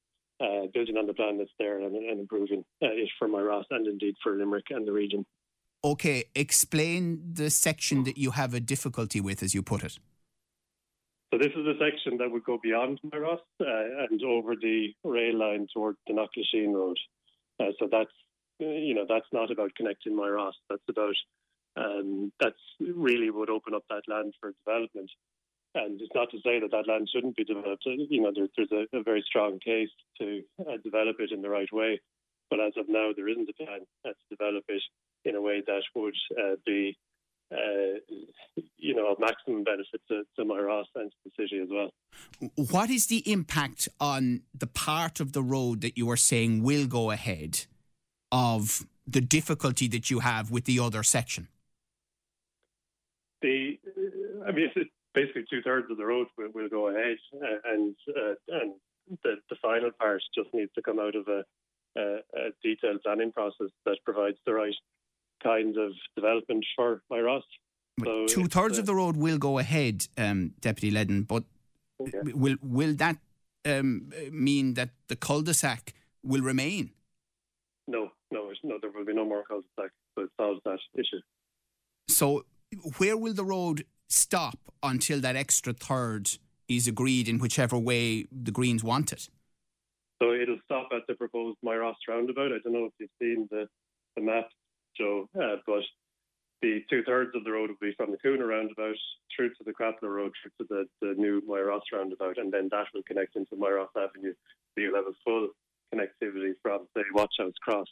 building 0.74 0.95
on 0.97 1.06
the 1.06 1.13
plan 1.13 1.38
that's 1.38 1.51
there 1.59 1.80
and, 1.80 1.94
and 1.95 2.19
improving 2.19 2.63
it 2.81 3.09
for 3.19 3.27
Moyross 3.27 3.65
and 3.71 3.86
indeed 3.86 4.15
for 4.24 4.36
Limerick 4.36 4.65
and 4.69 4.88
the 4.88 4.91
region. 4.91 5.25
Okay, 5.83 6.25
explain 6.36 7.21
the 7.33 7.50
section 7.50 8.03
that 8.06 8.18
you 8.18 8.31
have 8.31 8.53
a 8.53 8.59
difficulty 8.59 9.21
with, 9.21 9.44
as 9.44 9.53
you 9.53 9.62
put 9.62 9.83
it. 9.83 10.00
So 11.31 11.37
this 11.37 11.53
is 11.55 11.67
a 11.67 11.77
section 11.79 12.17
that 12.17 12.31
would 12.31 12.43
go 12.43 12.59
beyond 12.61 12.99
Moyross 13.05 13.39
uh, 13.61 14.05
and 14.09 14.21
over 14.23 14.55
the 14.55 14.93
rail 15.03 15.37
line 15.37 15.67
toward 15.71 15.95
the 16.07 16.13
Knocklashin 16.13 16.73
Road. 16.73 16.97
Uh, 17.59 17.71
so 17.79 17.87
that's 17.91 18.11
you 18.59 18.93
know 18.95 19.05
that's 19.07 19.27
not 19.31 19.51
about 19.51 19.75
connecting 19.75 20.13
Moyross. 20.13 20.53
That's 20.69 20.81
about 20.89 21.15
um, 21.77 22.31
that's 22.39 22.57
really 22.79 23.29
would 23.29 23.49
open 23.49 23.73
up 23.73 23.83
that 23.89 24.03
land 24.07 24.33
for 24.39 24.53
development. 24.65 25.11
And 25.75 26.01
it's 26.01 26.15
not 26.15 26.31
to 26.31 26.37
say 26.37 26.59
that 26.59 26.71
that 26.71 26.87
land 26.87 27.09
shouldn't 27.13 27.35
be 27.35 27.43
developed. 27.43 27.83
You 27.85 28.21
know, 28.21 28.31
there, 28.33 28.47
there's 28.57 28.71
a, 28.71 28.97
a, 28.97 29.03
very 29.03 29.23
strong 29.27 29.59
case 29.63 29.89
to 30.19 30.41
uh, 30.59 30.77
develop 30.83 31.17
it 31.19 31.31
in 31.31 31.43
the 31.43 31.49
right 31.49 31.71
way. 31.71 32.01
But 32.49 32.59
as 32.59 32.73
of 32.75 32.89
now, 32.89 33.11
there 33.15 33.27
isn't 33.27 33.49
a 33.49 33.63
plan 33.63 33.81
uh, 34.03 34.09
to 34.09 34.35
develop 34.35 34.63
it 34.67 34.81
in 35.25 35.35
a 35.35 35.41
way 35.41 35.61
that 35.67 35.83
would 35.95 36.15
uh, 36.31 36.55
be, 36.65 36.97
uh, 37.51 38.00
you 38.78 38.96
know, 38.96 39.12
of 39.12 39.19
maximum 39.19 39.63
benefit 39.63 40.01
to, 40.07 40.24
to 40.36 40.46
Moyross 40.46 40.86
and 40.96 41.12
to 41.12 41.18
the 41.25 41.31
city 41.38 41.62
as 41.62 41.69
well. 41.72 41.92
What 42.56 42.90
is 42.90 43.07
the 43.07 43.30
impact 43.31 43.90
on 44.00 44.42
the 44.54 44.68
part 44.68 45.19
of 45.19 45.34
the 45.34 45.42
road 45.42 45.81
that 45.81 45.98
you 45.98 46.10
are 46.10 46.18
saying 46.18 46.63
will 46.63 46.88
go 46.88 47.12
ahead 47.12 47.66
of 48.31 48.86
the 49.07 49.22
difficulty 49.22 49.88
that 49.88 50.10
you 50.10 50.19
have 50.19 50.51
with 50.51 50.66
the 50.66 50.80
other 50.80 51.04
section? 51.04 51.48
The, 53.42 53.80
I 54.48 54.51
mean, 54.51 54.69
basically 55.13 55.46
two 55.50 55.62
thirds 55.62 55.88
of 55.90 55.98
the 55.98 56.06
road 56.06 56.28
will, 56.38 56.50
will 56.54 56.69
go 56.69 56.90
ahead, 56.90 57.18
uh, 57.34 57.74
and 57.74 57.96
uh, 58.10 58.34
and 58.50 58.74
the, 59.24 59.36
the 59.50 59.56
final 59.62 59.92
part 59.98 60.22
just 60.36 60.54
needs 60.54 60.72
to 60.75 60.81
come 60.81 61.00
out 61.00 61.16
of 61.16 61.28
a, 61.28 61.44
a, 61.98 62.18
a 62.36 62.50
detailed 62.63 63.01
planning 63.04 63.31
process 63.31 63.69
that 63.86 63.98
provides 64.06 64.38
the 64.46 64.54
right 64.54 64.75
kind 65.41 65.77
of 65.77 65.91
development 66.15 66.65
for 66.75 67.01
Moyross. 67.12 67.44
So 68.03 68.27
two 68.27 68.47
thirds 68.47 68.77
uh, 68.77 68.81
of 68.81 68.86
the 68.86 68.95
road 68.95 69.18
will 69.18 69.38
go 69.38 69.59
ahead, 69.59 70.07
um, 70.18 70.53
Deputy 70.62 70.91
Leddin, 70.91 71.24
but 71.24 71.44
okay. 72.01 72.31
will 72.33 72.56
will 72.62 72.94
that 72.95 73.18
um, 73.65 74.12
mean 74.31 74.75
that 74.75 74.89
the 75.07 75.15
cul-de-sac 75.15 75.94
will 76.24 76.41
remain? 76.41 76.91
No, 77.88 78.12
no, 78.31 78.51
no. 78.63 78.77
There 78.81 78.91
will 78.91 79.06
be 79.06 79.13
no 79.13 79.25
more 79.25 79.44
cul-de-sac, 79.44 79.91
so 80.15 80.24
it 80.24 80.30
solves 80.39 80.62
that 80.65 80.80
issue. 80.94 81.21
So, 82.08 82.46
where 82.98 83.17
will 83.17 83.34
the 83.34 83.43
road 83.43 83.86
stop 84.08 84.60
until 84.81 85.19
that 85.22 85.36
extra 85.36 85.74
third 85.74 86.29
is 86.67 86.88
agreed 86.88 87.27
in 87.27 87.39
whichever 87.39 87.77
way 87.77 88.27
the 88.31 88.51
Greens 88.51 88.84
want 88.84 89.12
it? 89.12 89.29
So 90.22 90.34
it'll 90.34 90.60
stop 90.65 90.89
at 90.96 91.08
the 91.08 91.15
proposed 91.15 91.58
Moyross 91.65 91.96
roundabout. 92.08 92.51
I 92.51 92.60
don't 92.63 92.74
know 92.74 92.86
if 92.86 92.93
you've 93.00 93.10
seen 93.22 93.48
the, 93.50 93.67
the 94.15 94.22
map, 94.22 94.50
Joe, 95.00 95.29
uh, 95.39 95.58
but 95.65 95.84
the 96.62 96.84
two 96.89 97.03
thirds 97.03 97.32
of 97.36 97.44
the 97.44 97.51
road 97.51 97.70
will 97.70 97.77
be 97.82 97.96
from 97.96 98.12
the 98.12 98.18
Coonagh 98.18 98.48
roundabout 98.48 98.96
through 99.36 99.50
to 99.50 99.63
the 99.65 99.72
Cratloe 99.72 100.10
Road, 100.10 100.34
through 100.41 100.51
to 100.60 100.68
the, 100.70 100.84
the 101.01 101.13
new 101.18 101.41
Moyross 101.41 101.82
roundabout, 101.94 102.38
and 102.38 102.51
then 102.51 102.68
that 102.72 102.88
will 102.94 103.03
connect 103.08 103.36
into 103.36 103.56
Moyross 103.56 103.96
Avenue. 103.96 104.34
So 104.34 104.82
you'll 104.82 104.96
have 104.96 105.06
a 105.06 105.15
full 105.24 105.50
connectivity 105.94 106.53
from, 106.62 106.88
say, 106.96 107.03
Watchhouse 107.13 107.53
Cross 107.62 107.88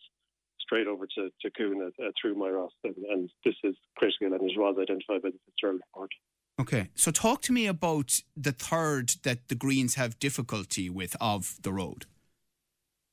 straight 0.59 0.87
over 0.87 1.07
to, 1.15 1.29
to 1.41 1.51
Coonagh 1.51 1.93
uh, 2.03 2.11
through 2.21 2.35
Moyross, 2.35 2.71
and, 2.83 2.95
and 3.09 3.29
this 3.45 3.55
is 3.63 3.75
critical, 3.95 4.27
and 4.27 4.35
it 4.35 4.41
was 4.41 4.77
identified 4.77 5.21
by 5.21 5.29
the 5.29 5.39
Fitzgerald 5.45 5.81
report. 5.87 6.11
Okay, 6.59 6.89
so 6.95 7.11
talk 7.11 7.41
to 7.43 7.53
me 7.53 7.67
about 7.67 8.21
the 8.35 8.51
third 8.51 9.13
that 9.23 9.47
the 9.47 9.55
Greens 9.55 9.95
have 9.95 10.19
difficulty 10.19 10.89
with 10.89 11.15
of 11.21 11.55
the 11.61 11.71
road. 11.71 12.05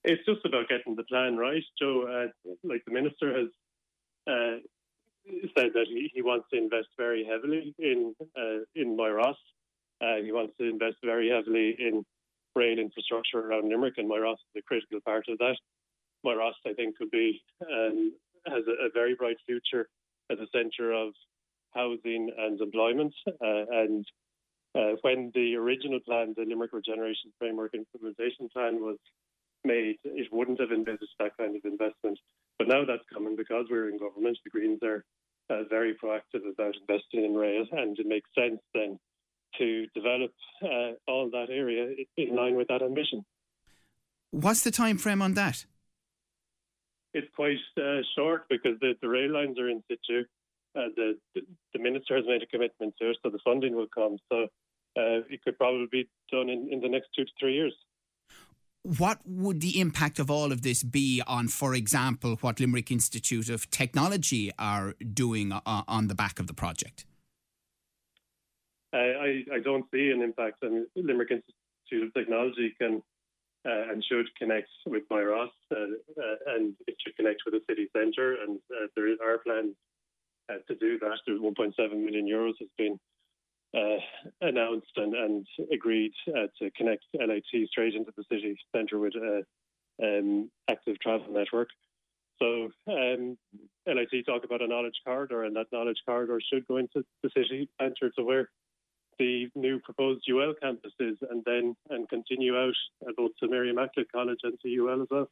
It's 0.02 0.24
just 0.26 0.44
about 0.44 0.68
getting 0.68 0.96
the 0.96 1.04
plan 1.04 1.36
right, 1.36 1.62
So, 1.78 2.08
Uh, 2.08 2.26
like 2.64 2.82
the 2.86 2.92
minister 2.92 3.32
has 3.38 3.48
uh, 4.26 4.56
said 5.56 5.70
that 5.74 5.86
he, 5.88 6.10
he, 6.14 6.22
wants 6.22 6.46
to 6.52 6.58
invest 6.58 6.88
very 6.98 7.24
heavily 7.24 7.74
in 7.78 8.14
uh, 8.36 8.64
in 8.74 8.96
Moyross. 8.96 9.36
Uh, 10.00 10.16
he 10.22 10.32
wants 10.32 10.54
to 10.58 10.68
invest 10.68 10.96
very 11.04 11.30
heavily 11.30 11.76
in 11.78 12.04
rail 12.54 12.78
infrastructure 12.78 13.38
around 13.38 13.68
Limerick, 13.68 13.94
and 13.96 14.10
Moyross 14.10 14.34
is 14.34 14.58
a 14.58 14.62
critical 14.62 15.00
part 15.04 15.26
of 15.28 15.38
that. 15.38 15.56
Moyross, 16.24 16.54
I 16.66 16.72
think, 16.72 16.96
could 16.96 17.10
be 17.10 17.42
um, 17.62 18.12
has 18.46 18.64
a, 18.66 18.86
a, 18.86 18.90
very 18.92 19.14
bright 19.14 19.36
future 19.46 19.88
as 20.30 20.38
a 20.38 20.46
centre 20.52 20.92
of 20.92 21.12
housing 21.74 22.30
and 22.36 22.60
employment. 22.60 23.14
Uh, 23.26 23.64
and 23.70 24.06
uh, 24.74 24.96
when 25.02 25.30
the 25.34 25.54
original 25.56 26.00
plan, 26.00 26.34
the 26.36 26.44
Limerick 26.44 26.72
Regeneration 26.72 27.32
Framework 27.38 27.74
Implementation 27.74 28.48
Plan, 28.52 28.80
was 28.80 28.98
made, 29.64 29.96
it 30.04 30.28
wouldn't 30.32 30.60
have 30.60 30.72
envisaged 30.72 31.14
that 31.18 31.36
kind 31.36 31.56
of 31.56 31.64
investment. 31.64 32.18
But 32.58 32.68
now 32.68 32.84
that's 32.84 33.02
coming 33.12 33.36
because 33.36 33.66
we're 33.70 33.90
in 33.90 33.98
government. 33.98 34.38
The 34.44 34.50
Greens 34.50 34.80
are 34.82 35.04
uh, 35.50 35.64
very 35.68 35.94
proactive 35.94 36.48
about 36.50 36.74
investing 36.76 37.24
in 37.24 37.34
rail, 37.34 37.66
and 37.72 37.98
it 37.98 38.06
makes 38.06 38.30
sense 38.36 38.60
then 38.72 38.98
to 39.58 39.86
develop 39.94 40.32
uh, 40.62 40.92
all 41.06 41.30
that 41.30 41.48
area 41.50 41.94
in 42.16 42.34
line 42.34 42.56
with 42.56 42.68
that 42.68 42.82
ambition. 42.82 43.24
What's 44.30 44.62
the 44.62 44.70
time 44.70 44.98
frame 44.98 45.22
on 45.22 45.34
that? 45.34 45.64
it's 47.14 47.28
quite 47.34 47.56
uh, 47.78 48.02
short 48.16 48.42
because 48.50 48.78
the, 48.80 48.94
the 49.00 49.08
rail 49.08 49.32
lines 49.32 49.58
are 49.58 49.70
in 49.70 49.82
situ. 49.88 50.24
Uh, 50.76 50.90
the, 50.96 51.14
the 51.72 51.78
minister 51.78 52.16
has 52.16 52.24
made 52.26 52.42
a 52.42 52.46
commitment 52.46 52.92
to 53.00 53.10
it, 53.10 53.16
so 53.22 53.30
the 53.30 53.38
funding 53.44 53.76
will 53.76 53.86
come. 53.94 54.18
So 54.30 54.42
uh, 54.98 55.22
it 55.30 55.40
could 55.44 55.56
probably 55.56 55.86
be 55.90 56.08
done 56.30 56.48
in, 56.50 56.68
in 56.70 56.80
the 56.80 56.88
next 56.88 57.08
two 57.16 57.24
to 57.24 57.30
three 57.38 57.54
years. 57.54 57.74
What 58.84 59.20
would 59.24 59.62
the 59.62 59.80
impact 59.80 60.18
of 60.18 60.30
all 60.30 60.52
of 60.52 60.60
this 60.60 60.82
be 60.82 61.22
on, 61.26 61.48
for 61.48 61.74
example, 61.74 62.36
what 62.42 62.60
Limerick 62.60 62.90
Institute 62.90 63.48
of 63.48 63.70
Technology 63.70 64.52
are 64.58 64.92
doing 65.12 65.52
uh, 65.52 65.60
on 65.88 66.08
the 66.08 66.14
back 66.14 66.38
of 66.38 66.48
the 66.48 66.52
project? 66.52 67.06
I, 68.92 69.44
I 69.52 69.58
don't 69.64 69.86
see 69.90 70.10
an 70.10 70.20
impact. 70.20 70.62
Mean, 70.62 70.86
Limerick 70.94 71.30
Institute 71.30 72.08
of 72.08 72.14
Technology 72.14 72.74
can 72.78 73.02
uh, 73.66 73.90
and 73.90 74.04
should 74.04 74.26
connect 74.36 74.68
with 74.84 75.08
Moyross, 75.10 75.48
uh, 75.72 75.76
uh, 75.76 76.36
and 76.54 76.74
it 76.86 76.96
should 77.02 77.16
connect 77.16 77.42
with 77.46 77.54
the 77.54 77.62
city 77.66 77.88
centre. 77.96 78.36
And 78.42 78.58
uh, 78.70 78.88
there 78.94 79.08
are 79.26 79.38
plans 79.38 79.74
uh, 80.50 80.56
to 80.68 80.74
do 80.74 80.98
that. 80.98 81.18
There's 81.26 81.40
1.7 81.40 81.72
million 82.04 82.26
euros 82.26 82.52
has 82.60 82.68
been 82.76 83.00
uh, 83.76 83.98
announced 84.40 84.92
and, 84.96 85.14
and 85.14 85.46
agreed 85.72 86.12
to 86.26 86.70
connect 86.76 87.04
LIT 87.14 87.68
straight 87.68 87.94
into 87.94 88.12
the 88.16 88.24
city 88.30 88.56
centre 88.74 88.98
with 88.98 89.14
an 89.14 89.44
um, 90.02 90.50
active 90.70 90.98
travel 91.00 91.32
network. 91.32 91.68
So 92.40 92.70
um, 92.88 93.36
LIT 93.86 94.26
talk 94.26 94.44
about 94.44 94.62
a 94.62 94.66
knowledge 94.66 95.00
corridor, 95.04 95.44
and 95.44 95.54
that 95.56 95.66
knowledge 95.72 95.98
corridor 96.06 96.40
should 96.52 96.66
go 96.66 96.78
into 96.78 97.04
the 97.22 97.30
city 97.36 97.68
centre 97.80 98.10
to 98.18 98.24
where 98.24 98.50
the 99.18 99.48
new 99.54 99.78
proposed 99.80 100.24
UL 100.28 100.54
campuses 100.62 101.16
and 101.30 101.44
then 101.44 101.76
and 101.90 102.08
continue 102.08 102.56
out 102.56 102.74
both 103.16 103.30
to 103.40 103.48
Mary 103.48 103.70
Immaculate 103.70 104.10
College 104.12 104.40
and 104.42 104.58
to 104.60 104.68
UL 104.68 105.02
as 105.02 105.08
well. 105.10 105.28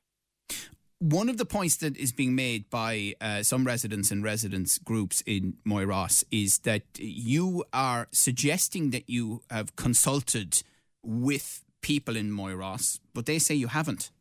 One 1.03 1.29
of 1.29 1.37
the 1.37 1.45
points 1.45 1.79
that 1.79 1.97
is 1.97 2.13
being 2.13 2.37
made 2.37 2.71
by 2.71 3.17
uh, 3.21 3.43
some 3.43 3.67
residents 3.67 4.13
and 4.13 4.23
residents 4.23 4.79
groups 4.79 5.21
in 5.27 5.55
Moyross 5.67 6.23
is 6.31 6.59
that 6.61 6.85
you 6.97 7.65
are 7.73 8.07
suggesting 8.13 8.91
that 8.91 9.11
you 9.11 9.43
have 9.51 9.75
consulted 9.75 10.63
with 11.03 11.65
people 11.81 12.15
in 12.15 12.31
Moyross, 12.31 13.01
but 13.15 13.27
they 13.27 13.41
say 13.41 13.53
you 13.53 13.67
haven't. 13.67 14.13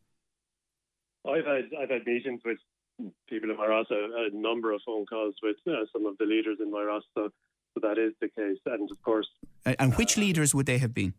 I've 1.24 1.46
had 1.46 1.70
I've 1.80 1.90
had 1.90 2.04
meetings 2.04 2.40
with 2.44 2.58
people 3.28 3.48
in 3.48 3.56
Moyross, 3.56 3.88
a, 3.92 4.26
a 4.26 4.30
number 4.36 4.72
of 4.72 4.80
phone 4.84 5.06
calls 5.06 5.36
with 5.40 5.58
uh, 5.68 5.86
some 5.92 6.04
of 6.04 6.18
the 6.18 6.24
leaders 6.24 6.58
in 6.58 6.72
Moyross. 6.72 7.02
So 7.14 7.30
so 7.74 7.80
that 7.86 7.96
is 7.96 8.12
the 8.20 8.26
case. 8.26 8.58
And 8.66 8.90
of 8.90 9.00
course. 9.02 9.28
And 9.64 9.94
which 9.94 10.16
leaders 10.16 10.52
would 10.52 10.66
they 10.66 10.78
have 10.78 10.92
been? 10.92 11.14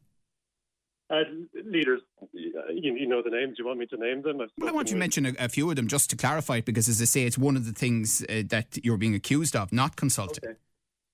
Uh, 1.10 1.24
leaders, 1.66 2.02
you, 2.32 2.96
you, 2.96 3.08
know 3.08 3.22
the 3.22 3.30
names. 3.30 3.58
Do 3.58 3.64
you 3.64 3.68
want 3.68 3.78
me 3.78 3.86
to 3.88 3.98
name 3.98 4.22
them? 4.22 4.38
Well, 4.38 4.70
I 4.70 4.72
want 4.72 4.88
you 4.90 4.96
to 4.96 5.00
mention 5.00 5.26
a, 5.26 5.34
a, 5.38 5.50
few 5.50 5.70
of 5.70 5.76
them 5.76 5.88
just 5.88 6.10
to 6.12 6.16
clarify 6.16 6.58
it, 6.58 6.66
because 6.66 6.88
as 6.88 7.02
I 7.02 7.06
say, 7.06 7.24
it's 7.24 7.38
one 7.38 7.58
of 7.58 7.66
the 7.66 7.74
things 7.74 8.26
uh, 8.30 8.44
that 8.48 8.84
you're 8.84 8.98
being 8.98 9.14
accused 9.14 9.56
of, 9.56 9.72
not 9.74 9.96
consulting. 9.96 10.50
Okay. 10.50 10.58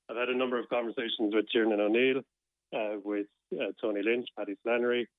I've 0.10 0.16
had 0.16 0.30
a 0.30 0.38
number 0.38 0.60
of 0.60 0.70
conversations 0.70 1.34
with 1.34 1.46
Tiernan 1.52 1.80
O'Neill, 1.80 2.22
uh, 2.74 3.00
with 3.04 3.28
uh, 3.54 3.72
Tony 3.82 4.02
Lynch, 4.04 4.28
Paddy 4.38 4.56
Flannery. 4.64 5.10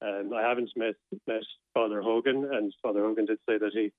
Um, 0.00 0.32
I 0.34 0.42
haven't 0.42 0.70
met 0.76 0.94
met 1.26 1.42
Father 1.74 2.02
Hogan, 2.02 2.48
and 2.52 2.72
Father 2.82 3.00
Hogan 3.00 3.24
did 3.24 3.38
say 3.48 3.58
that 3.58 3.72
he, 3.72 3.90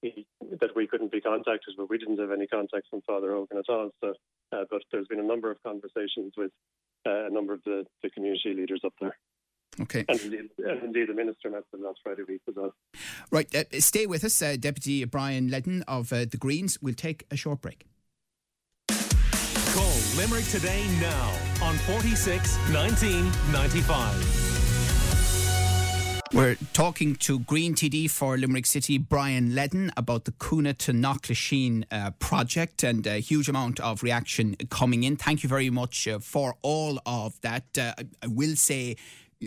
he 0.00 0.26
that 0.60 0.74
we 0.74 0.86
couldn't 0.86 1.12
be 1.12 1.20
contacted, 1.20 1.74
but 1.76 1.90
we 1.90 1.98
didn't 1.98 2.18
have 2.18 2.30
any 2.30 2.46
contact 2.46 2.86
from 2.88 3.02
Father 3.02 3.32
Hogan 3.32 3.58
at 3.58 3.68
all. 3.68 3.90
So 4.02 4.14
uh, 4.52 4.64
but 4.70 4.82
there's 4.90 5.08
been 5.08 5.20
a 5.20 5.24
number 5.24 5.50
of 5.50 5.62
conversations 5.62 6.32
with 6.36 6.50
uh, 7.06 7.26
a 7.26 7.30
number 7.30 7.52
of 7.52 7.62
the, 7.64 7.84
the 8.02 8.10
community 8.10 8.54
leaders 8.54 8.80
up 8.84 8.94
there. 9.00 9.18
Okay. 9.80 10.04
And 10.08 10.20
indeed, 10.20 10.50
and 10.58 10.82
indeed, 10.84 11.08
the 11.08 11.14
minister 11.14 11.50
met 11.50 11.70
them 11.70 11.82
last 11.82 11.98
Friday 12.02 12.22
week 12.28 12.42
as 12.48 12.54
well. 12.56 12.74
Right. 13.30 13.52
Uh, 13.54 13.64
stay 13.80 14.06
with 14.06 14.24
us, 14.24 14.40
uh, 14.40 14.56
Deputy 14.58 15.04
Brian 15.04 15.48
Leddin 15.48 15.82
of 15.88 16.12
uh, 16.12 16.24
the 16.30 16.36
Greens. 16.36 16.78
We'll 16.80 16.94
take 16.94 17.26
a 17.30 17.36
short 17.36 17.60
break. 17.60 17.86
Call 18.88 19.96
Limerick 20.16 20.46
today 20.46 20.86
now 21.00 21.36
on 21.62 21.74
46 21.78 22.56
1995. 22.72 24.44
We're 26.34 26.56
talking 26.72 27.14
to 27.16 27.38
Green 27.38 27.76
TD 27.76 28.10
for 28.10 28.36
Limerick 28.36 28.66
City, 28.66 28.98
Brian 28.98 29.54
Leddin, 29.54 29.92
about 29.96 30.24
the 30.24 30.32
Coonagh 30.32 30.78
to 30.78 30.92
Knocklasheen 30.92 31.84
uh, 31.92 32.10
project 32.18 32.82
and 32.82 33.06
a 33.06 33.20
huge 33.20 33.48
amount 33.48 33.78
of 33.78 34.02
reaction 34.02 34.56
coming 34.68 35.04
in. 35.04 35.16
Thank 35.16 35.44
you 35.44 35.48
very 35.48 35.70
much 35.70 36.08
uh, 36.08 36.18
for 36.18 36.56
all 36.62 36.98
of 37.06 37.40
that. 37.42 37.78
Uh, 37.78 37.92
I 38.20 38.26
will 38.26 38.56
say 38.56 38.96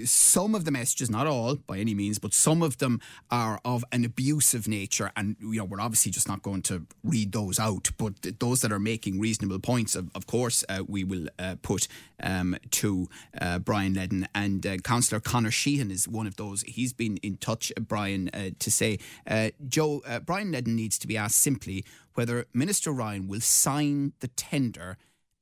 some 0.06 0.56
of 0.56 0.66
the 0.66 0.72
messages, 0.72 1.10
not 1.10 1.28
all 1.28 1.56
by 1.56 1.80
any 1.80 1.94
means, 1.94 2.20
but 2.20 2.34
some 2.34 2.62
of 2.62 2.78
them 2.78 3.00
are 3.30 3.60
of 3.64 3.84
an 3.92 4.06
abusive 4.06 4.68
nature. 4.68 5.12
And, 5.16 5.36
you 5.40 5.58
know, 5.58 5.66
we're 5.66 5.82
obviously 5.82 6.12
just 6.12 6.28
not 6.28 6.42
going 6.42 6.62
to 6.64 6.86
read 7.04 7.32
those 7.32 7.60
out. 7.60 7.92
But 7.98 8.40
those 8.40 8.62
that 8.62 8.72
are 8.72 8.80
making 8.80 9.20
reasonable 9.20 9.60
points, 9.60 9.96
of, 9.96 10.10
of 10.16 10.28
course, 10.28 10.64
uh, 10.70 10.84
we 10.88 11.04
will 11.04 11.28
uh, 11.40 11.56
put 11.62 11.88
um, 12.22 12.58
to 12.72 13.10
uh, 13.40 13.60
Brian 13.60 13.94
Leddin. 13.94 14.28
And 14.34 14.66
uh, 14.66 14.78
Councillor 14.78 15.20
Conor 15.20 15.52
Sheehan 15.52 15.92
is 15.92 16.08
one 16.08 16.28
of 16.28 16.36
those. 16.36 16.62
He's 16.64 16.94
been 16.94 17.18
in 17.18 17.38
touch, 17.38 17.72
uh, 17.76 17.82
Brian, 17.82 18.30
uh, 18.34 18.50
to 18.60 18.72
say, 18.72 19.00
Joe, 19.68 20.02
Brian 20.26 20.52
Leddin 20.52 20.76
needs 20.76 20.98
to 21.00 21.08
be 21.08 21.18
asked 21.18 21.38
simply 21.38 21.84
whether 22.14 22.46
Minister 22.54 22.92
Ryan 22.92 23.28
will 23.28 23.42
sign 23.42 24.14
the 24.20 24.28
tender 24.30 24.98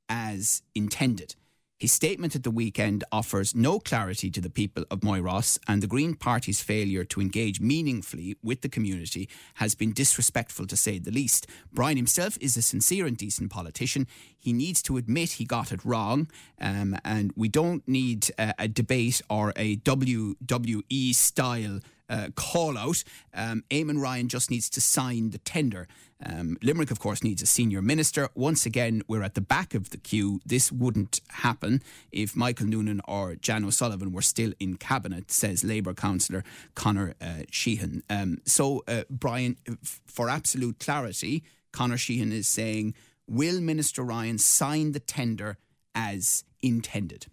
as 0.10 0.62
intended. 0.74 1.36
His 1.78 1.92
statement 1.92 2.38
at 2.38 2.44
the 2.44 2.52
weekend 2.52 3.04
offers 3.12 3.54
no 3.54 3.80
clarity 3.80 4.32
to 4.32 4.40
the 4.40 4.50
people 4.50 4.86
of 4.90 5.02
Moyross, 5.02 5.60
and 5.68 5.84
the 5.84 5.88
Green 5.88 6.16
Party's 6.16 6.62
failure 6.62 7.04
to 7.04 7.20
engage 7.20 7.60
meaningfully 7.60 8.38
with 8.42 8.62
the 8.62 8.70
community 8.70 9.28
has 9.56 9.76
been 9.76 9.92
disrespectful 9.92 10.68
to 10.68 10.78
say 10.78 11.00
the 11.00 11.12
least. 11.12 11.48
Brian 11.74 11.98
himself 11.98 12.38
is 12.40 12.56
a 12.56 12.62
sincere 12.62 13.06
and 13.06 13.18
decent 13.18 13.52
politician. 13.52 14.08
He 14.38 14.54
needs 14.54 14.82
to 14.84 14.96
admit 14.96 15.32
he 15.32 15.44
got 15.44 15.74
it 15.74 15.84
wrong, 15.84 16.30
um, 16.62 16.98
and 17.04 17.34
we 17.36 17.50
don't 17.50 17.86
need 17.86 18.32
uh, 18.40 18.54
a 18.58 18.70
debate 18.70 19.22
or 19.30 19.52
a 19.58 19.76
WWE 19.76 21.14
style 21.14 21.82
uh, 22.10 22.30
call 22.36 22.78
out. 22.78 23.04
Um, 23.34 23.64
Eamon 23.70 24.02
Ryan 24.02 24.28
just 24.28 24.52
needs 24.52 24.70
to 24.72 24.82
sign 24.82 25.32
the 25.32 25.38
tender. 25.40 25.88
Um, 26.26 26.58
Limerick, 26.62 26.92
of 26.92 27.00
course, 27.00 27.24
needs 27.24 27.42
a 27.42 27.46
senior 27.46 27.82
minister. 27.82 28.30
Once 28.36 28.66
again, 28.66 29.02
we're 29.08 29.24
at 29.24 29.34
the 29.36 29.42
back 29.42 29.74
of 29.74 29.90
the 29.90 29.98
queue. 29.98 30.40
This 30.46 30.72
wouldn't 30.72 31.20
happen 31.30 31.82
if 32.12 32.36
Michael 32.36 32.68
Noonan 32.68 33.02
or 33.08 33.36
Jan 33.36 33.66
O'Sullivan 33.66 34.12
were 34.12 34.22
still 34.22 34.54
in 34.60 34.78
cabinet, 34.78 35.32
says 35.32 35.64
Labour 35.64 35.94
councillor 35.94 36.44
Conor 36.74 37.16
uh, 37.22 37.44
Sheehan. 37.52 38.04
Um, 38.10 38.40
so, 38.46 38.84
uh, 38.88 39.04
Brian, 39.10 39.58
for 40.06 40.30
absolute 40.30 40.80
clarity, 40.80 41.44
Conor 41.72 41.98
Sheehan 41.98 42.32
is 42.32 42.48
saying, 42.48 42.96
will 43.28 43.60
Minister 43.60 44.04
Ryan 44.04 44.38
sign 44.38 44.94
the 44.94 45.00
tender 45.00 45.58
as 45.94 46.46
intended? 46.62 47.28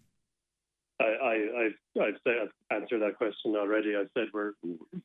I, 1.97 2.01
I, 2.01 2.07
I've, 2.07 2.15
said, 2.25 2.35
I've 2.43 2.83
answered 2.83 3.03
that 3.03 3.17
question 3.17 3.55
already. 3.57 3.95
I've 3.97 4.11
said 4.15 4.29
we're 4.33 4.53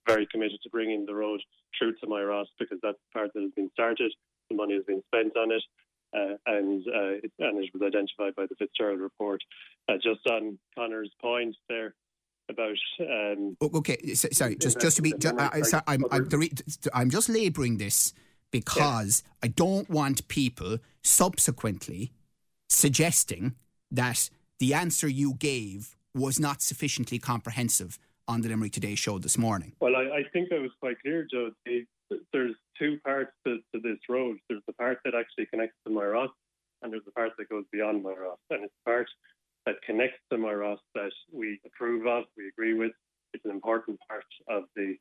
very 0.08 0.28
committed 0.32 0.60
to 0.64 0.70
bringing 0.70 1.06
the 1.06 1.16
road 1.16 1.42
through 1.78 1.96
to 1.96 2.08
Moyross 2.08 2.48
because 2.60 2.80
that's 2.82 2.98
the 2.98 3.20
part 3.20 3.34
that 3.34 3.42
has 3.42 3.52
been 3.56 3.70
started. 3.74 4.14
The 4.50 4.56
money 4.56 4.76
has 4.76 4.86
been 4.86 5.04
spent 5.08 5.36
on 5.38 5.52
it. 5.52 5.64
Uh, 6.16 6.38
and 6.46 6.84
uh, 6.88 7.20
it, 7.24 7.32
and 7.40 7.64
it 7.64 7.70
was 7.74 7.82
identified 7.86 8.34
by 8.36 8.46
the 8.48 8.56
Fitzgerald 8.58 9.02
report. 9.02 9.42
Uh, 9.90 9.96
just 9.96 10.26
on 10.28 10.58
Conor's 10.76 11.12
point 11.22 11.56
there 11.68 11.96
about. 12.50 12.78
Um, 13.02 13.58
okay, 13.62 14.14
sorry, 14.14 14.56
just 14.56 14.80
just 14.80 14.96
to 14.96 15.02
be, 15.02 15.14
just, 15.20 15.36
I, 15.38 15.62
sorry, 15.62 15.84
I'm 15.86 16.06
I'm, 16.10 16.30
I'm 16.94 17.10
just 17.10 17.28
labouring 17.28 17.78
this 17.78 18.14
because 18.52 19.24
yeah. 19.26 19.32
I 19.44 19.48
don't 19.50 19.90
want 19.90 20.28
people 20.30 20.78
subsequently 21.04 22.14
suggesting 22.70 23.56
that 23.92 24.30
the 24.60 24.74
answer 24.74 25.10
you 25.10 25.34
gave 25.34 25.97
was 26.18 26.40
not 26.40 26.62
sufficiently 26.62 27.20
comprehensive 27.20 28.00
on 28.28 28.42
the 28.42 28.50
Limerick 28.50 28.74
Today 28.74 28.96
show 28.96 29.20
this 29.20 29.38
morning. 29.38 29.74
Well, 29.80 29.96
I, 29.96 30.20
I 30.20 30.24
think 30.34 30.50
that 30.50 30.60
was 30.60 30.72
quite 30.80 31.00
clear, 31.02 31.26
Joe. 31.32 31.52
There's 32.34 32.56
two 32.78 33.00
parts 33.06 33.32
to, 33.46 33.60
to, 33.74 33.82
this 33.82 34.00
road. 34.10 34.38
There's 34.50 34.64
the 34.68 34.74
part 34.74 35.00
that 35.06 35.14
actually 35.16 35.46
connects 35.46 35.76
to 35.86 35.94
Moyross, 35.94 36.30
and 36.82 36.92
there's 36.92 37.06
the 37.06 37.12
part 37.12 37.32
that 37.38 37.50
goes 37.50 37.66
beyond 37.72 38.04
Moyross. 38.04 38.38
And 38.50 38.64
it's 38.64 38.74
the 38.86 38.92
part 38.92 39.08
that 39.66 39.76
connects 39.86 40.20
to 40.32 40.38
Moyross 40.38 40.80
that 40.96 41.12
we 41.32 41.60
approve 41.66 42.08
of, 42.08 42.26
we 42.38 42.48
agree 42.48 42.74
with. 42.74 42.92
It's 43.34 43.46
an 43.46 43.52
important 43.52 44.00
part 44.10 44.26
of 44.50 44.64
the 44.76 44.96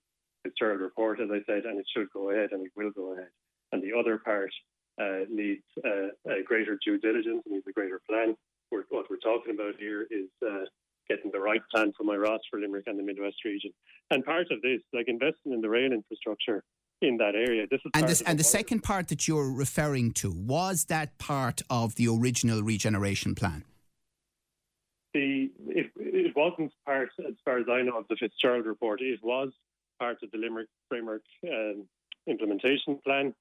Fitzgerald 0.45 0.81
report, 0.81 1.21
as 1.21 1.31
I 1.31 1.41
said, 1.47 1.65
and 1.65 1.79
it 1.79 1.87
should 1.97 2.11
go 2.13 2.31
ahead, 2.31 2.51
and 2.53 2.67
it 2.67 2.73
will 2.77 2.91
go 2.91 3.13
ahead. 3.13 3.31
And 3.73 3.83
the 3.83 3.97
other 3.99 4.19
part 4.19 4.51
uh, 5.01 5.27
needs 5.31 5.63
uh, 5.85 6.09
a 6.31 6.43
greater 6.45 6.79
due 6.85 6.99
diligence, 6.99 7.43
needs 7.47 7.67
a 7.69 7.73
greater 7.73 8.01
plan, 8.09 8.37
we're, 8.71 8.85
what 8.91 9.07
we're 9.11 9.17
talking 9.19 9.55
about 9.55 9.75
here 9.79 10.07
is 10.11 10.29
uh, 10.45 10.65
getting 11.09 11.31
the 11.33 11.41
right 11.41 11.63
plan 11.73 11.93
for 11.97 12.05
Moyross 12.05 12.41
for 12.51 12.61
Limerick 12.61 12.87
and 12.87 12.99
the 12.99 13.03
Midwest 13.03 13.45
region. 13.45 13.73
And 14.11 14.25
part 14.25 14.51
of 14.51 14.63
this, 14.63 14.81
like 14.93 15.09
investing 15.09 15.53
in 15.53 15.61
the 15.61 15.69
rail 15.69 15.93
infrastructure 15.93 16.63
in 17.03 17.17
that 17.19 17.35
area. 17.35 17.67
This 17.71 17.81
is 17.85 17.91
and, 17.95 18.09
this, 18.09 18.23
and 18.23 18.39
the 18.39 18.45
second 18.45 18.83
part 18.83 19.09
that 19.09 19.29
you're 19.29 19.53
referring 19.53 20.13
to 20.15 20.31
was 20.31 20.87
that 20.87 21.19
part 21.19 21.63
of 21.69 21.95
the 21.97 22.09
original 22.09 22.63
regeneration 22.63 23.35
plan. 23.35 23.65
The 25.13 25.51
it, 25.69 25.91
it 25.97 26.37
wasn't 26.37 26.73
part, 26.85 27.11
as 27.27 27.35
far 27.45 27.59
as 27.59 27.67
I 27.71 27.83
know, 27.83 27.99
of 27.99 28.07
the 28.09 28.17
Fitzgerald 28.17 28.67
report. 28.67 29.01
It 29.01 29.21
was 29.23 29.51
part 29.99 30.19
of 30.23 30.31
the 30.31 30.39
Limerick 30.39 30.69
framework 30.89 31.23
um, 31.45 31.87
implementation 32.27 32.99
plan, 33.05 33.35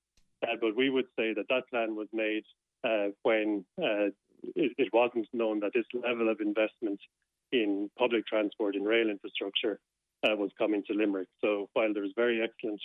uh, 0.43 0.55
but 0.59 0.75
we 0.75 0.89
would 0.89 1.05
say 1.17 1.33
that 1.33 1.45
that 1.49 1.67
plan 1.69 1.95
was 1.95 2.07
made 2.13 2.43
uh, 2.83 3.07
when 3.23 3.65
uh, 3.81 4.11
it, 4.55 4.71
it, 4.77 4.89
wasn't 4.93 5.27
known 5.33 5.59
that 5.61 5.71
this 5.73 5.85
level 5.93 6.29
of 6.29 6.39
investment 6.39 6.99
in 7.51 7.89
public 7.97 8.25
transport 8.27 8.75
and 8.75 8.85
rail 8.85 9.09
infrastructure 9.09 9.79
uh, 10.23 10.35
was 10.35 10.51
coming 10.57 10.83
to 10.87 10.93
Limerick. 10.93 11.27
So 11.43 11.69
while 11.73 11.93
there's 11.93 12.13
very 12.15 12.41
excellent 12.41 12.81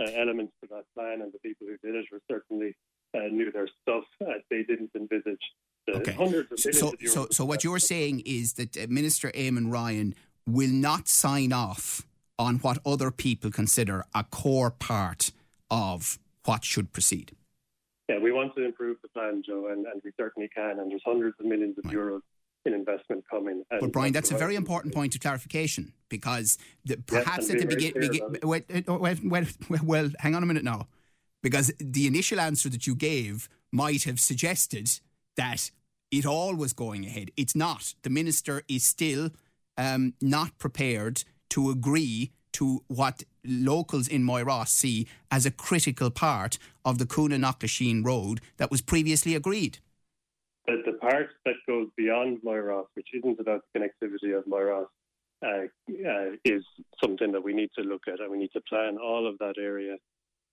uh, 0.00 0.10
elements 0.16 0.52
to 0.62 0.68
that 0.70 0.84
plan, 0.94 1.22
and 1.22 1.32
the 1.32 1.38
people 1.38 1.66
who 1.66 1.76
did 1.86 1.96
it 1.96 2.06
were 2.10 2.20
certainly 2.30 2.76
uh, 3.14 3.28
knew 3.30 3.50
their 3.52 3.68
stuff, 3.82 4.04
they 4.50 4.62
didn't 4.62 4.90
envisage 4.94 5.38
The 5.86 5.96
okay. 5.96 6.72
so, 6.72 6.92
so, 7.06 7.26
so, 7.30 7.44
what 7.44 7.62
you're 7.62 7.78
saying 7.78 8.22
is 8.24 8.54
that 8.54 8.88
Minister 8.88 9.30
Eamon 9.32 9.70
Ryan 9.70 10.14
will 10.46 10.70
not 10.70 11.08
sign 11.08 11.52
off 11.52 12.06
on 12.38 12.56
what 12.56 12.78
other 12.84 13.10
people 13.10 13.50
consider 13.50 14.04
a 14.14 14.24
core 14.24 14.70
part 14.70 15.30
of 15.70 16.18
what 16.44 16.64
should 16.64 16.92
proceed. 16.92 17.36
Yeah, 18.08 18.18
we 18.18 18.32
want 18.32 18.54
to 18.56 18.64
improve 18.64 18.98
the 19.02 19.08
plan, 19.08 19.42
Joe, 19.46 19.68
and, 19.70 19.86
and 19.86 20.02
we 20.04 20.10
certainly 20.18 20.48
can. 20.54 20.78
And 20.78 20.90
there's 20.90 21.02
hundreds 21.04 21.36
of 21.40 21.46
millions 21.46 21.78
of 21.78 21.86
right. 21.86 21.94
euros 21.94 22.20
in 22.66 22.74
investment 22.74 23.24
coming. 23.30 23.64
But 23.70 23.92
Brian, 23.92 24.12
that's 24.12 24.30
a 24.30 24.36
very 24.36 24.56
important 24.56 24.94
point 24.94 25.14
of 25.14 25.20
clarification 25.20 25.92
because 26.08 26.58
the, 26.84 26.96
perhaps 26.96 27.48
yes, 27.48 27.50
at 27.50 27.58
the 27.60 27.66
beginning, 27.66 28.40
well, 28.42 28.60
well, 28.86 29.44
well, 29.68 29.80
well, 29.82 30.10
hang 30.18 30.34
on 30.34 30.42
a 30.42 30.46
minute 30.46 30.64
now, 30.64 30.88
because 31.42 31.72
the 31.78 32.06
initial 32.06 32.40
answer 32.40 32.68
that 32.70 32.86
you 32.86 32.94
gave 32.94 33.48
might 33.72 34.04
have 34.04 34.20
suggested 34.20 34.88
that 35.36 35.70
it 36.10 36.24
all 36.24 36.54
was 36.54 36.72
going 36.72 37.04
ahead. 37.04 37.30
It's 37.36 37.56
not. 37.56 37.94
The 38.02 38.10
minister 38.10 38.62
is 38.68 38.84
still 38.84 39.30
um, 39.76 40.14
not 40.20 40.58
prepared 40.58 41.24
to 41.50 41.70
agree 41.70 42.32
to 42.52 42.84
what 42.86 43.24
locals 43.44 44.06
in 44.06 44.22
Moyross 44.22 44.68
see 44.68 45.08
as 45.30 45.44
a 45.44 45.50
critical 45.50 46.10
part 46.10 46.56
of 46.84 46.98
the 46.98 47.06
Knocklashin 47.06 48.04
road 48.04 48.40
that 48.58 48.70
was 48.70 48.80
previously 48.80 49.34
agreed. 49.34 49.78
The, 50.66 50.82
the 50.86 50.92
part 50.94 51.28
that 51.44 51.54
goes 51.66 51.88
beyond 51.96 52.38
Moyross, 52.44 52.86
which 52.94 53.08
isn't 53.14 53.38
about 53.38 53.62
the 53.72 53.80
connectivity 53.80 54.36
of 54.36 54.44
Moyross, 54.46 54.86
uh, 55.44 55.66
uh, 56.08 56.30
is 56.44 56.64
something 57.02 57.32
that 57.32 57.44
we 57.44 57.52
need 57.52 57.70
to 57.78 57.84
look 57.84 58.02
at, 58.08 58.20
and 58.20 58.30
we 58.30 58.38
need 58.38 58.52
to 58.52 58.62
plan 58.62 58.96
all 58.96 59.26
of 59.26 59.36
that 59.38 59.54
area 59.58 59.96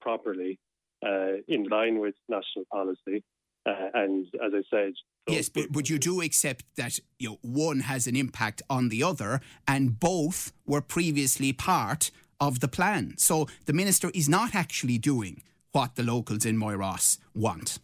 properly 0.02 0.60
uh, 1.06 1.34
in 1.48 1.64
line 1.64 2.00
with 2.00 2.16
national 2.28 2.66
policy. 2.72 3.24
Uh, 3.66 3.90
and 3.94 4.26
as 4.44 4.52
I 4.54 4.64
said, 4.70 4.94
yes, 5.28 5.48
but, 5.48 5.72
but 5.72 5.90
you 5.90 6.00
do 6.00 6.22
accept 6.22 6.66
that 6.76 7.00
you 7.20 7.30
know 7.30 7.38
one 7.42 7.82
has 7.82 8.08
an 8.08 8.16
impact 8.16 8.62
on 8.70 8.90
the 8.90 9.04
other, 9.04 9.40
and 9.68 10.00
both 10.00 10.52
were 10.66 10.82
previously 10.82 11.54
part 11.54 12.12
of 12.40 12.60
the 12.60 12.68
plan. 12.68 13.14
So 13.18 13.48
the 13.66 13.74
minister 13.74 14.10
is 14.16 14.28
not 14.28 14.56
actually 14.56 14.98
doing 14.98 15.44
what 15.72 15.96
the 15.96 16.04
locals 16.04 16.46
in 16.46 16.58
Moyross 16.58 17.20
want. 17.36 17.80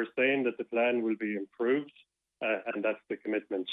We're, 0.00 0.24
saying 0.24 0.44
that 0.44 0.58
the 0.58 0.64
plan 0.64 1.02
will 1.02 1.16
be 1.18 1.36
improved, 1.36 1.92
uh, 2.42 2.58
and 2.72 2.84
that's 2.84 2.98
the 3.08 3.16
commitment 3.16 3.68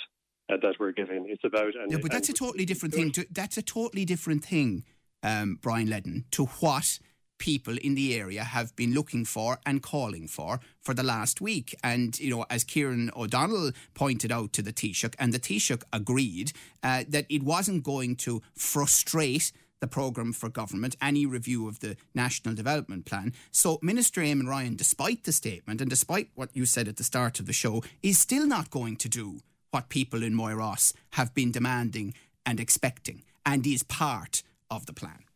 uh, 0.52 0.58
that 0.62 0.76
we're 0.80 0.92
giving. 0.92 1.28
It's 1.30 1.44
about. 1.44 1.74
And, 1.76 1.92
yeah, 1.92 1.98
but 2.02 2.12
that's 2.12 2.30
a 2.30 2.34
totally 2.34 2.66
different 2.66 2.94
thing. 2.94 3.12
To, 3.14 3.26
that's 3.32 3.58
a 3.58 3.62
totally 3.62 4.06
different 4.06 4.44
thing, 4.44 4.84
um, 5.24 5.60
Brian 5.62 5.90
Leddin, 5.90 6.26
to 6.32 6.46
what 6.46 7.00
people 7.38 7.78
in 7.78 7.96
the 7.96 8.20
area 8.20 8.44
have 8.44 8.76
been 8.76 8.94
looking 8.94 9.24
for 9.24 9.60
and 9.66 9.82
calling 9.82 10.28
for 10.28 10.60
for 10.82 10.94
the 10.94 11.04
last 11.04 11.40
week. 11.42 11.76
And, 11.84 12.20
you 12.20 12.36
know, 12.36 12.46
as 12.50 12.64
Kieran 12.64 13.12
O'Donnell 13.16 13.72
pointed 13.94 14.32
out 14.32 14.54
to 14.54 14.62
the 14.62 14.74
Taoiseach, 14.74 15.16
and 15.20 15.34
the 15.34 15.40
Taoiseach 15.40 15.84
agreed 15.94 16.52
uh, 16.84 17.04
that 17.08 17.26
it 17.30 17.44
wasn't 17.44 17.84
going 17.84 18.16
to 18.18 18.42
frustrate 18.56 19.52
the 19.80 19.88
programme 19.88 20.34
for 20.34 20.50
government, 20.50 20.96
any 21.02 21.26
review 21.26 21.68
of 21.68 21.80
the 21.80 21.96
National 22.16 22.56
Development 22.56 23.06
Plan. 23.06 23.34
So 23.52 23.80
Minister 23.82 24.22
Eamon 24.22 24.48
Ryan, 24.48 24.76
despite 24.76 25.24
the 25.24 25.32
statement 25.32 25.82
and 25.82 25.90
despite 25.90 26.30
what 26.36 26.56
you 26.56 26.66
said 26.66 26.88
at 26.88 26.98
the 26.98 27.04
start 27.04 27.40
of 27.40 27.46
the 27.46 27.54
show, 27.54 27.84
is 28.02 28.18
still 28.18 28.48
not 28.48 28.72
going 28.72 28.96
to 28.98 29.10
do 29.10 29.40
what 29.72 29.90
people 29.90 30.24
in 30.24 30.34
Moyross 30.34 30.94
have 31.12 31.34
been 31.34 31.52
demanding 31.52 32.14
and 32.46 32.60
expecting 32.60 33.24
and 33.46 33.68
is 33.68 33.84
part 33.84 34.44
of 34.72 34.86
the 34.86 34.94
plan. 34.94 35.27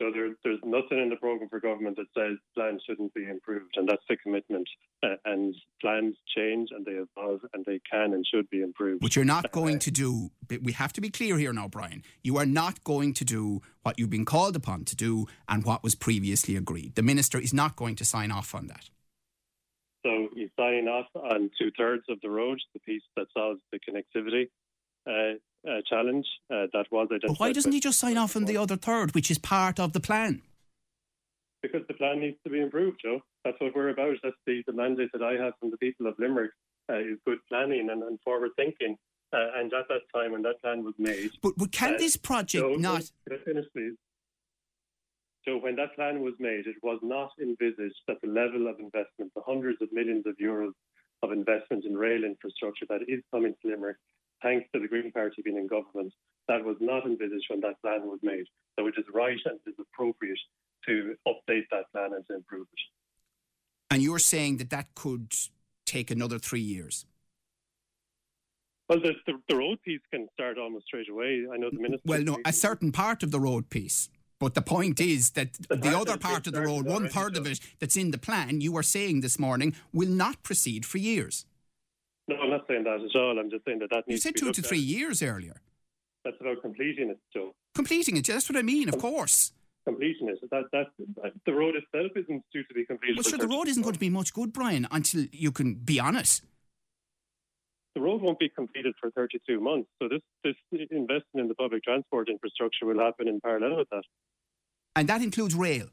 So 0.00 0.10
there, 0.14 0.30
there's 0.42 0.60
nothing 0.64 0.98
in 0.98 1.10
the 1.10 1.16
programme 1.16 1.50
for 1.50 1.60
government 1.60 1.96
that 1.96 2.06
says 2.16 2.38
plans 2.54 2.82
shouldn't 2.88 3.12
be 3.12 3.28
improved, 3.28 3.74
and 3.76 3.86
that's 3.86 4.02
the 4.08 4.16
commitment. 4.16 4.66
Uh, 5.02 5.16
and 5.26 5.54
plans 5.80 6.16
change 6.34 6.70
and 6.74 6.86
they 6.86 6.92
evolve 6.92 7.40
and 7.52 7.64
they 7.66 7.80
can 7.90 8.14
and 8.14 8.24
should 8.26 8.48
be 8.48 8.62
improved. 8.62 9.02
But 9.02 9.14
you're 9.14 9.26
not 9.26 9.52
going 9.52 9.78
to 9.80 9.90
do, 9.90 10.30
we 10.62 10.72
have 10.72 10.94
to 10.94 11.02
be 11.02 11.10
clear 11.10 11.36
here 11.36 11.52
now, 11.52 11.68
Brian. 11.68 12.02
You 12.22 12.38
are 12.38 12.46
not 12.46 12.82
going 12.82 13.12
to 13.14 13.24
do 13.26 13.60
what 13.82 13.98
you've 13.98 14.08
been 14.08 14.24
called 14.24 14.56
upon 14.56 14.84
to 14.86 14.96
do 14.96 15.26
and 15.48 15.64
what 15.64 15.82
was 15.82 15.94
previously 15.94 16.56
agreed. 16.56 16.94
The 16.94 17.02
Minister 17.02 17.38
is 17.38 17.52
not 17.52 17.76
going 17.76 17.96
to 17.96 18.04
sign 18.04 18.30
off 18.30 18.54
on 18.54 18.68
that. 18.68 18.88
So 20.02 20.28
he's 20.34 20.48
signing 20.58 20.88
off 20.88 21.08
on 21.14 21.50
two 21.60 21.70
thirds 21.76 22.04
of 22.08 22.18
the 22.22 22.30
road, 22.30 22.58
the 22.72 22.80
piece 22.80 23.02
that 23.16 23.26
solves 23.36 23.60
the 23.70 23.78
connectivity. 23.78 24.48
Uh, 25.06 25.36
uh, 25.68 25.80
challenge 25.88 26.26
uh, 26.50 26.66
that 26.72 26.86
was 26.90 27.08
identified. 27.10 27.28
But 27.28 27.40
why 27.40 27.52
doesn't 27.52 27.72
he 27.72 27.80
just 27.80 27.98
sign 27.98 28.16
off 28.16 28.36
on 28.36 28.44
the 28.44 28.56
other 28.56 28.76
third, 28.76 29.14
which 29.14 29.30
is 29.30 29.38
part 29.38 29.78
of 29.78 29.92
the 29.92 30.00
plan? 30.00 30.42
Because 31.62 31.82
the 31.88 31.94
plan 31.94 32.20
needs 32.20 32.38
to 32.44 32.50
be 32.50 32.60
improved, 32.60 33.00
Joe. 33.04 33.20
That's 33.44 33.60
what 33.60 33.74
we're 33.74 33.90
about. 33.90 34.16
That's 34.22 34.36
the, 34.46 34.62
the 34.66 34.72
mandate 34.72 35.10
that 35.12 35.22
I 35.22 35.32
have 35.32 35.52
from 35.60 35.70
the 35.70 35.76
people 35.76 36.06
of 36.06 36.14
Limerick 36.18 36.52
uh, 36.90 36.98
is 36.98 37.18
good 37.26 37.38
planning 37.48 37.88
and, 37.90 38.02
and 38.02 38.18
forward 38.24 38.52
thinking. 38.56 38.96
Uh, 39.32 39.46
and 39.56 39.72
at 39.72 39.86
that 39.88 40.00
time 40.12 40.32
when 40.32 40.42
that 40.42 40.60
plan 40.60 40.82
was 40.82 40.94
made. 40.98 41.30
But, 41.40 41.52
but 41.56 41.70
can 41.70 41.96
this 41.98 42.16
project 42.16 42.64
Joe, 42.64 42.74
not. 42.74 43.04
Finish, 43.44 43.66
please. 43.72 43.94
So 45.46 45.56
when 45.56 45.76
that 45.76 45.94
plan 45.94 46.20
was 46.20 46.34
made, 46.38 46.66
it 46.66 46.76
was 46.82 46.98
not 47.02 47.30
envisaged 47.40 48.00
that 48.08 48.20
the 48.22 48.28
level 48.28 48.66
of 48.68 48.80
investment, 48.80 49.32
the 49.34 49.42
hundreds 49.46 49.80
of 49.80 49.88
millions 49.92 50.26
of 50.26 50.36
euros 50.36 50.72
of 51.22 51.32
investment 51.32 51.84
in 51.84 51.96
rail 51.96 52.24
infrastructure 52.24 52.86
that 52.88 53.02
is 53.06 53.22
coming 53.32 53.54
to 53.62 53.68
Limerick, 53.68 53.96
thanks 54.42 54.68
to 54.74 54.80
the 54.80 54.88
Green 54.88 55.10
Party 55.12 55.42
being 55.42 55.56
in 55.56 55.66
government, 55.66 56.12
that 56.48 56.64
was 56.64 56.76
not 56.80 57.04
envisaged 57.06 57.46
when 57.48 57.60
that 57.60 57.80
plan 57.82 58.02
was 58.02 58.18
made. 58.22 58.44
So 58.78 58.86
it 58.86 58.94
is 58.96 59.04
right 59.12 59.38
and 59.44 59.58
it 59.66 59.70
is 59.70 59.76
appropriate 59.78 60.38
to 60.86 61.14
update 61.26 61.64
that 61.70 61.90
plan 61.92 62.12
and 62.14 62.26
to 62.26 62.36
improve 62.36 62.66
it. 62.72 62.80
And 63.92 64.02
you're 64.02 64.18
saying 64.18 64.58
that 64.58 64.70
that 64.70 64.94
could 64.94 65.32
take 65.90 66.10
another 66.10 66.38
three 66.38 66.60
years? 66.60 67.06
Well, 68.88 69.00
the, 69.00 69.12
the, 69.26 69.34
the 69.48 69.56
road 69.56 69.78
piece 69.84 70.00
can 70.12 70.28
start 70.32 70.58
almost 70.58 70.86
straight 70.86 71.08
away. 71.08 71.46
I 71.52 71.56
know 71.56 71.70
the 71.70 71.78
minister. 71.78 72.02
Well, 72.04 72.22
no, 72.22 72.38
a 72.44 72.52
certain 72.52 72.92
part 72.92 73.22
of 73.22 73.30
the 73.30 73.40
road 73.40 73.70
piece. 73.70 74.08
But 74.40 74.54
the 74.54 74.62
point 74.62 75.00
is 75.00 75.30
that 75.32 75.52
the, 75.68 75.76
the 75.76 75.96
other 75.96 76.16
part 76.16 76.46
of 76.46 76.54
the 76.54 76.62
road, 76.62 76.86
one 76.86 77.08
third 77.08 77.36
of 77.36 77.46
it 77.46 77.60
that's 77.78 77.96
in 77.96 78.10
the 78.10 78.18
plan, 78.18 78.62
you 78.62 78.72
were 78.72 78.82
saying 78.82 79.20
this 79.20 79.38
morning, 79.38 79.76
will 79.92 80.08
not 80.08 80.42
proceed 80.42 80.86
for 80.86 80.96
years. 80.96 81.44
No, 82.30 82.36
I'm 82.36 82.50
not 82.50 82.64
saying 82.68 82.84
that 82.84 83.00
at 83.00 83.20
all. 83.20 83.38
I'm 83.40 83.50
just 83.50 83.64
saying 83.64 83.80
that 83.80 83.90
that 83.90 84.06
needs. 84.06 84.24
You 84.24 84.30
said 84.30 84.36
to 84.36 84.46
two 84.46 84.52
to 84.52 84.62
three 84.62 84.78
at. 84.78 84.84
years 84.84 85.20
earlier. 85.20 85.56
That's 86.24 86.36
about 86.40 86.62
completing 86.62 87.10
it, 87.10 87.18
Joe. 87.34 87.54
Completing 87.74 88.16
it. 88.16 88.26
That's 88.26 88.48
what 88.48 88.56
I 88.56 88.62
mean. 88.62 88.88
Of 88.88 88.98
course. 88.98 89.52
Completing 89.84 90.28
it. 90.28 90.38
That 90.50 90.64
that, 90.72 91.32
the 91.44 91.52
road 91.52 91.74
itself 91.74 92.12
isn't 92.14 92.44
due 92.52 92.62
to 92.62 92.74
be 92.74 92.86
completed. 92.86 93.16
Well, 93.16 93.24
sure, 93.24 93.38
the 93.38 93.48
road 93.48 93.66
isn't 93.66 93.82
going 93.82 93.94
to 93.94 94.00
be 94.00 94.10
much 94.10 94.32
good, 94.32 94.52
Brian, 94.52 94.86
until 94.92 95.26
you 95.32 95.50
can 95.50 95.74
be 95.74 95.98
honest. 95.98 96.44
The 97.96 98.00
road 98.00 98.22
won't 98.22 98.38
be 98.38 98.48
completed 98.48 98.94
for 99.00 99.10
32 99.10 99.58
months. 99.58 99.88
So 100.00 100.08
this 100.08 100.22
this 100.44 100.54
investment 100.92 101.24
in 101.34 101.48
the 101.48 101.56
public 101.56 101.82
transport 101.82 102.28
infrastructure 102.28 102.86
will 102.86 103.00
happen 103.00 103.26
in 103.26 103.40
parallel 103.40 103.78
with 103.78 103.88
that. 103.90 104.04
And 104.94 105.08
that 105.08 105.20
includes 105.20 105.56
rail. 105.56 105.88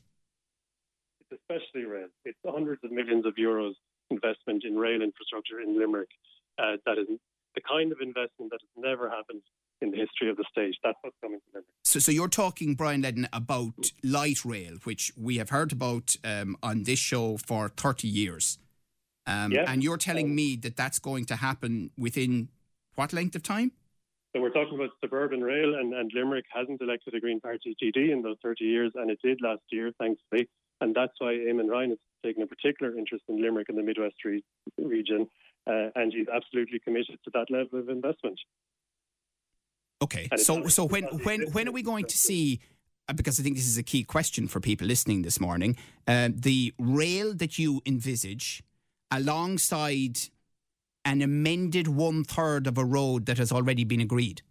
It's 1.22 1.42
especially 1.42 1.86
rail. 1.86 2.10
It's 2.26 2.38
hundreds 2.46 2.84
of 2.84 2.92
millions 2.92 3.26
of 3.26 3.34
euros 3.36 3.74
investment 4.10 4.64
in 4.64 4.76
rail 4.78 5.02
infrastructure 5.02 5.60
in 5.60 5.78
Limerick. 5.78 6.10
Uh, 6.58 6.78
that 6.86 6.98
is 6.98 7.08
the 7.56 7.62
kind 7.62 7.92
of 7.92 8.00
investment 8.02 8.52
that 8.52 8.60
has 8.62 8.84
never 8.84 9.10
happened 9.10 9.42
in 9.82 9.92
the 9.92 9.98
history 9.98 10.30
of 10.30 10.38
the 10.38 10.46
state. 10.52 10.76
That's 10.84 10.98
what's 11.02 11.16
coming 11.22 11.40
to 11.40 11.46
Limerick. 11.54 11.68
So, 11.84 12.00
so 12.00 12.12
you're 12.12 12.28
talking, 12.28 12.76
Brian 12.76 13.02
Leddin, 13.02 13.28
about 13.34 13.92
light 14.04 14.44
rail, 14.46 14.74
which 14.84 15.12
we 15.18 15.38
have 15.38 15.50
heard 15.50 15.72
about 15.72 16.16
um, 16.24 16.58
on 16.64 16.84
this 16.84 17.00
show 17.00 17.38
for 17.38 17.70
30 17.70 18.08
years. 18.08 18.58
Um, 19.26 19.52
yeah. 19.52 19.66
And 19.68 19.84
you're 19.84 19.98
telling 19.98 20.28
um, 20.28 20.36
me 20.36 20.56
that 20.58 20.78
that's 20.78 21.00
going 21.00 21.26
to 21.26 21.36
happen 21.36 21.92
within 21.98 22.50
what 22.96 23.14
length 23.14 23.36
of 23.36 23.44
time? 23.44 23.72
So 24.36 24.42
we're 24.42 24.50
talking 24.50 24.76
about 24.76 24.90
suburban 25.02 25.42
rail, 25.42 25.76
and, 25.76 25.94
and 25.94 26.12
Limerick 26.14 26.46
hasn't 26.54 26.82
elected 26.82 27.14
a 27.14 27.20
Green 27.20 27.40
Party 27.40 27.76
TD 27.82 28.12
in 28.12 28.22
those 28.22 28.38
30 28.44 28.64
years, 28.66 28.92
and 28.96 29.10
it 29.10 29.20
did 29.24 29.40
last 29.42 29.62
year, 29.72 29.92
thankfully. 30.00 30.48
And 30.80 30.94
that's 30.94 31.14
why 31.18 31.34
Eamon 31.34 31.70
Ryan 31.70 31.90
has 31.92 32.00
taken 32.24 32.44
a 32.44 32.48
particular 32.48 32.98
interest 32.98 33.24
in 33.30 33.42
Limerick 33.42 33.70
and 33.70 33.78
the 33.78 33.84
Midwest 33.84 34.16
re- 34.24 34.44
region, 34.78 35.28
uh, 35.68 35.90
and 35.96 36.14
he's 36.14 36.28
absolutely 36.34 36.80
committed 36.80 37.20
to 37.26 37.32
that 37.34 37.50
level 37.50 37.80
of 37.80 37.90
investment. 37.90 38.40
Okay, 40.02 40.30
so 40.38 40.68
so 40.68 40.86
when 40.86 41.04
when 41.24 41.42
when 41.52 41.68
are 41.68 41.72
we 41.72 41.82
going 41.82 42.06
to 42.06 42.18
see? 42.18 42.60
Uh, 43.10 43.14
because 43.14 43.40
I 43.40 43.44
think 43.44 43.56
this 43.56 43.68
is 43.68 43.78
a 43.78 43.84
key 43.84 44.04
question 44.04 44.48
for 44.48 44.60
people 44.60 44.86
listening 44.86 45.22
this 45.22 45.40
morning. 45.40 45.78
Uh, 46.08 46.30
the 46.34 46.74
rail 46.78 47.34
that 47.36 47.58
you 47.58 47.82
envisage, 47.86 48.64
alongside 49.12 50.20
an 51.06 51.22
amended 51.22 51.88
one 51.88 52.24
third 52.26 52.68
of 52.68 52.78
a 52.78 52.84
road 52.84 53.26
that 53.28 53.38
has 53.38 53.52
already 53.52 53.86
been 53.86 54.02
agreed. 54.02 54.42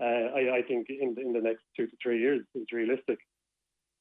Uh, 0.00 0.04
I, 0.04 0.56
I, 0.56 0.62
think 0.66 0.88
in, 0.88 1.16
in 1.18 1.32
the 1.32 1.40
next 1.40 1.62
two 1.76 1.86
to 1.86 1.92
three 2.02 2.18
years 2.18 2.44
is 2.54 2.66
realistic. 2.72 3.18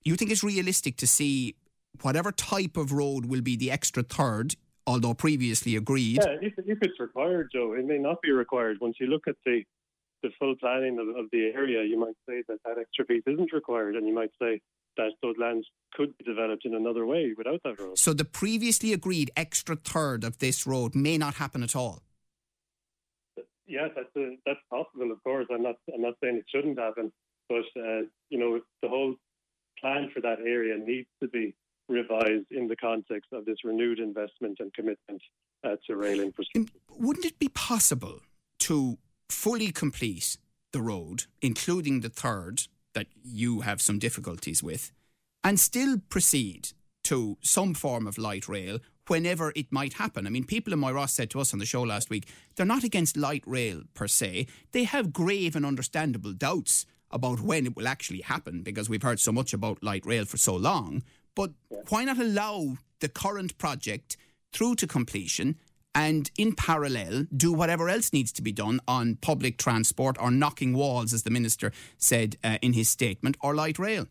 you 0.04 0.16
think 0.16 0.32
it's 0.32 0.44
realistic 0.44 0.98
to 0.98 1.08
see 1.08 1.56
whatever 2.02 2.32
type 2.32 2.78
of 2.78 2.92
road 2.92 3.26
will 3.26 3.42
be 3.42 3.56
the 3.56 3.72
extra 3.72 4.04
third, 4.04 4.56
although 4.88 5.14
previously 5.14 5.76
agreed? 5.76 6.18
Yeah, 6.18 6.38
if, 6.42 6.54
if 6.58 6.78
it's 6.82 7.00
required, 7.00 7.50
Joe, 7.54 7.74
it 7.74 7.86
may 7.86 7.98
not 7.98 8.22
be 8.22 8.32
required. 8.32 8.78
Once 8.82 8.98
you 9.00 9.08
look 9.08 9.28
at 9.28 9.36
the 9.46 9.64
the 10.24 10.30
full 10.40 10.56
planning 10.56 10.98
of, 10.98 11.08
of 11.24 11.30
the 11.32 11.52
area, 11.54 11.84
you 11.84 12.00
might 12.00 12.16
say 12.28 12.42
that 12.48 12.58
that 12.66 12.80
extra 12.80 13.06
piece 13.06 13.22
isn't 13.28 13.54
required, 13.54 13.96
and 13.96 14.08
you 14.08 14.14
might 14.14 14.32
say 14.42 14.60
that 14.98 15.12
those 15.22 15.36
lands 15.38 15.68
could 15.94 16.18
be 16.18 16.24
developed 16.24 16.66
in 16.66 16.74
another 16.74 17.06
way 17.06 17.34
without 17.38 17.62
that 17.64 17.80
road. 17.80 17.98
So 17.98 18.14
the 18.14 18.26
previously 18.26 18.94
agreed 18.94 19.30
extra 19.36 19.76
third 19.76 20.24
of 20.24 20.40
this 20.40 20.66
road 20.66 20.96
may 20.96 21.18
not 21.18 21.36
happen 21.36 21.62
at 21.62 21.76
all. 21.76 22.02
Yeah, 23.68 23.88
that's 23.96 24.16
a, 24.16 24.38
that's 24.46 24.60
possible. 24.70 25.12
Of 25.12 25.24
course, 25.24 25.48
I'm 25.52 25.64
not 25.64 25.76
I'm 25.94 26.02
not 26.02 26.16
saying 26.24 26.38
it 26.38 26.46
shouldn't 26.54 26.80
happen, 26.80 27.12
but 27.50 27.66
uh, 27.78 28.02
you 28.30 28.40
know 28.40 28.62
the 28.82 28.90
whole 28.90 29.16
plan 29.80 30.10
for 30.14 30.22
that 30.22 30.40
area 30.40 30.78
needs 30.78 31.08
to 31.22 31.28
be 31.28 31.54
revised 31.88 32.52
in 32.52 32.68
the 32.68 32.76
context 32.76 33.32
of 33.32 33.46
this 33.46 33.58
renewed 33.64 34.00
investment 34.00 34.58
and 34.60 34.74
commitment 34.74 35.22
uh, 35.64 35.76
to 35.88 35.96
rail 35.96 36.20
infrastructure. 36.20 36.74
Wouldn't 36.90 37.26
it 37.26 37.40
be 37.40 37.50
possible 37.50 38.20
to 38.60 38.98
fully 39.30 39.72
complete 39.72 40.38
the 40.72 40.82
road, 40.82 41.24
including 41.42 42.02
the 42.02 42.10
third 42.10 42.64
that 42.94 43.08
you 43.24 43.62
have 43.62 43.82
some 43.82 44.00
difficulties 44.00 44.64
with, 44.64 44.92
and 45.44 45.60
still 45.60 45.98
proceed 46.10 46.70
to 47.04 47.38
some 47.42 47.74
form 47.74 48.08
of 48.08 48.18
light 48.18 48.48
rail 48.48 48.80
whenever 49.08 49.54
it 49.56 49.72
might 49.72 49.94
happen. 49.94 50.26
I 50.26 50.32
mean, 50.32 50.46
people 50.46 50.74
in 50.74 50.80
Moyross 50.80 51.12
said 51.12 51.30
to 51.32 51.40
us 51.40 51.54
on 51.54 51.60
the 51.60 51.66
show 51.66 51.84
last 51.84 52.10
week, 52.10 52.28
they're 52.56 52.66
not 52.66 52.84
against 52.84 53.16
light 53.16 53.44
rail 53.46 53.84
per 53.94 54.08
se. 54.08 54.48
They 54.72 54.86
have 54.86 55.14
grave 55.14 55.56
and 55.56 55.66
understandable 55.66 56.34
doubts 56.34 56.86
about 57.12 57.42
when 57.42 57.68
it 57.68 57.76
will 57.76 57.88
actually 57.88 58.22
happen 58.22 58.64
because 58.64 58.90
we've 58.90 59.04
heard 59.04 59.20
so 59.20 59.32
much 59.32 59.54
about 59.54 59.84
light 59.84 60.06
rail 60.06 60.26
for 60.26 60.38
so 60.38 60.56
long. 60.56 61.04
But 61.36 61.52
why 61.90 62.06
not 62.06 62.18
allow 62.18 62.78
the 63.02 63.10
current 63.10 63.58
project 63.58 64.18
through 64.52 64.76
to 64.76 64.88
completion 64.88 65.58
and 65.94 66.30
in 66.38 66.54
parallel 66.54 67.26
do 67.36 67.54
whatever 67.54 67.88
else 67.90 68.12
needs 68.12 68.32
to 68.34 68.42
be 68.42 68.52
done 68.52 68.80
on 68.88 69.16
public 69.16 69.58
transport 69.58 70.18
or 70.20 70.30
knocking 70.32 70.74
walls, 70.74 71.14
as 71.14 71.24
the 71.24 71.30
minister 71.30 71.72
said 71.98 72.36
uh, 72.44 72.58
in 72.62 72.74
his 72.74 72.90
statement, 72.90 73.38
or 73.42 73.56
light 73.56 73.80
rail? 73.80 74.08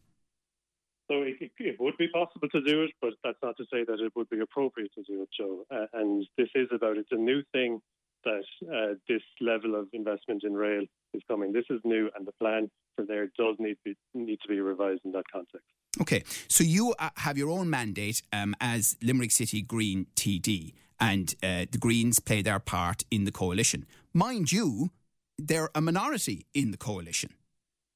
So 1.11 1.21
it, 1.21 1.51
it, 1.59 1.77
would 1.79 1.99
be 1.99 2.09
possible 2.09 2.49
to 2.49 2.63
do 2.63 2.85
it, 2.85 2.93
but 3.03 3.13
that's 3.23 3.39
not 3.43 3.59
to 3.59 3.65
say 3.65 3.85
that 3.85 4.01
it 4.01 4.13
would 4.17 4.31
be 4.31 4.41
appropriate 4.41 4.91
to 4.95 5.03
do 5.03 5.23
it, 5.23 5.29
Joe. 5.39 5.65
Uh, 5.71 5.85
and 5.93 6.27
this 6.39 6.49
is 6.55 6.69
about 6.73 6.97
it's 6.97 7.13
a 7.13 7.17
new 7.17 7.43
thing 7.53 7.81
that 8.25 8.45
uh, 8.73 8.95
this 9.07 9.21
level 9.41 9.75
of 9.75 9.89
investment 9.93 10.45
in 10.45 10.55
rail 10.55 10.83
is 11.13 11.21
coming. 11.29 11.53
This 11.53 11.67
is 11.69 11.81
new, 11.85 12.11
and 12.17 12.27
the 12.27 12.33
plan 12.41 12.71
for 12.97 13.05
there 13.05 13.27
does 13.39 13.57
need 13.59 13.75
to 13.75 13.81
be, 13.85 13.97
need 14.15 14.39
to 14.43 14.49
be 14.49 14.61
revised 14.61 15.03
in 15.05 15.13
that 15.13 15.25
context. 15.31 15.69
Okay, 16.01 16.25
so 16.49 16.65
you 16.65 16.95
uh, 16.99 17.11
have 17.17 17.39
your 17.39 17.51
own 17.51 17.71
mandate 17.71 18.23
um, 18.33 18.57
as 18.61 18.97
Limerick 19.01 19.31
City 19.31 19.63
Green 19.63 20.07
TD, 20.17 20.73
and 20.99 21.35
uh, 21.43 21.67
the 21.71 21.79
Greens 21.79 22.19
play 22.19 22.43
their 22.43 22.59
part 22.59 23.05
in 23.11 23.25
the 23.25 23.33
coalition. 23.33 23.87
Mind 24.13 24.51
you, 24.51 24.91
they're 25.39 25.71
a 25.75 25.81
minority 25.81 26.47
in 26.53 26.73
the 26.73 26.77
coalition. 26.77 27.31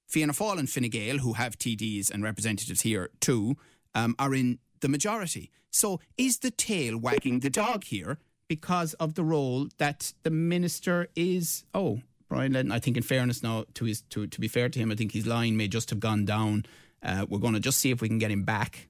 Fianna 0.07 0.33
Fáil 0.33 0.59
and 0.59 0.71
Fine 0.71 0.89
Gael, 0.91 1.19
who 1.19 1.35
have 1.35 1.59
TDs 1.59 2.11
and 2.11 2.23
representatives 2.23 2.83
here 2.83 3.11
too, 3.21 3.57
um, 3.95 4.15
are 4.19 4.35
in 4.35 4.59
the 4.81 4.89
majority. 4.89 5.51
So 5.71 6.01
is 6.17 6.39
the 6.39 6.51
tail 6.51 6.97
wagging 6.97 7.41
the 7.41 7.51
dog 7.51 7.85
here 7.85 8.19
because 8.49 8.95
of 8.95 9.15
the 9.15 9.25
role 9.25 9.69
that 9.79 10.13
the 10.23 10.31
minister 10.31 11.09
is? 11.15 11.65
Oh, 11.75 12.01
Brian 12.29 12.53
Leddin, 12.53 12.73
I 12.73 12.79
think 12.79 12.97
in 12.97 13.03
fairness 13.03 13.43
now, 13.43 13.65
to 13.75 13.85
his 13.85 14.03
to, 14.11 14.27
to 14.27 14.41
be 14.41 14.49
fair 14.49 14.69
to 14.69 14.79
him, 14.79 14.91
I 14.91 14.95
think 14.95 15.13
his 15.13 15.27
line 15.27 15.57
may 15.57 15.69
just 15.69 15.91
have 15.91 16.01
gone 16.01 16.25
down. 16.25 16.65
Uh, 17.03 17.27
we're 17.29 17.39
going 17.39 17.55
to 17.55 17.61
just 17.61 17.79
see 17.79 17.91
if 17.91 18.01
we 18.01 18.09
can 18.09 18.19
get 18.19 18.31
him 18.31 18.45
back 18.45 18.89